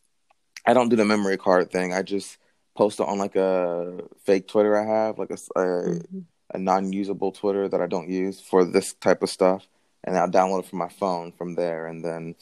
I 0.67 0.73
don't 0.73 0.89
do 0.89 0.97
the 0.97 1.05
memory 1.05 1.37
card 1.37 1.71
thing. 1.71 1.93
I 1.93 2.03
just 2.03 2.39
post 2.75 3.01
it 3.01 3.07
on 3.07 3.19
like 3.19 3.37
a 3.37 4.01
fake 4.25 4.49
Twitter 4.49 4.77
I 4.77 4.87
have, 4.87 5.19
like 5.19 5.31
a, 5.31 5.39
a, 5.59 5.63
Mm-hmm. 5.63 6.21
a 6.55 6.59
non-usable 6.59 7.33
Twitter 7.33 7.69
that 7.69 7.81
I 7.81 7.87
don't 7.87 8.09
use 8.09 8.41
for 8.41 8.65
this 8.65 8.95
type 8.95 9.23
of 9.23 9.29
stuff, 9.29 9.69
and 10.05 10.17
I'll 10.17 10.31
download 10.31 10.61
it 10.61 10.67
from 10.67 10.79
my 10.79 10.89
phone 10.89 11.33
from 11.33 11.55
there, 11.55 11.87
and 11.87 12.03
then 12.05 12.35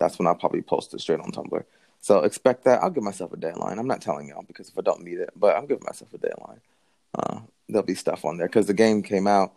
that's 0.00 0.18
when 0.18 0.26
I'll 0.26 0.34
probably 0.34 0.62
post 0.62 0.92
it 0.94 1.00
straight 1.00 1.20
on 1.20 1.30
Tumblr. 1.30 1.64
So 2.00 2.24
expect 2.24 2.64
that. 2.64 2.82
I'll 2.82 2.90
give 2.90 3.04
myself 3.04 3.32
a 3.32 3.36
deadline. 3.36 3.78
I'm 3.78 3.86
not 3.86 4.00
telling 4.00 4.28
y'all 4.28 4.42
because 4.42 4.68
if 4.68 4.76
I 4.76 4.82
don't 4.82 5.02
meet 5.04 5.18
it, 5.18 5.30
but 5.36 5.56
I'm 5.56 5.66
giving 5.66 5.84
myself 5.86 6.12
a 6.12 6.18
deadline. 6.18 6.60
Uh, 7.16 7.40
there'll 7.68 7.86
be 7.86 7.94
stuff 7.94 8.24
on 8.24 8.38
there 8.38 8.48
because 8.48 8.66
the 8.66 8.74
game 8.74 9.02
came 9.02 9.26
out. 9.28 9.52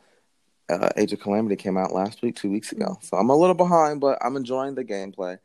Uh, 0.69 0.89
Age 0.97 1.13
of 1.13 1.19
Calamity 1.19 1.55
came 1.55 1.77
out 1.77 1.93
last 1.93 2.21
week, 2.21 2.36
two 2.36 2.51
weeks 2.51 2.71
ago. 2.71 2.97
So 3.01 3.17
I'm 3.17 3.29
a 3.29 3.36
little 3.36 3.55
behind, 3.55 4.01
but 4.01 4.17
I'm 4.23 4.36
enjoying 4.36 4.75
the 4.75 4.83
gameplay 4.83 5.39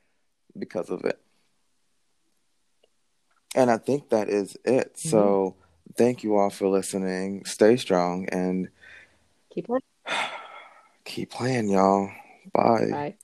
because 0.58 0.90
of 0.90 1.04
it. 1.04 1.18
And 3.54 3.70
I 3.70 3.78
think 3.78 4.10
that 4.10 4.28
is 4.28 4.56
it. 4.64 4.94
Mm-hmm. 4.94 5.08
So 5.08 5.56
thank 5.96 6.22
you 6.22 6.36
all 6.36 6.50
for 6.50 6.68
listening. 6.68 7.44
Stay 7.44 7.76
strong 7.76 8.28
and 8.30 8.68
Keep 9.54 9.66
playing. 9.66 9.82
keep 11.04 11.30
playing, 11.30 11.68
y'all. 11.68 12.10
Bye. 12.52 12.88
Bye. 12.90 13.14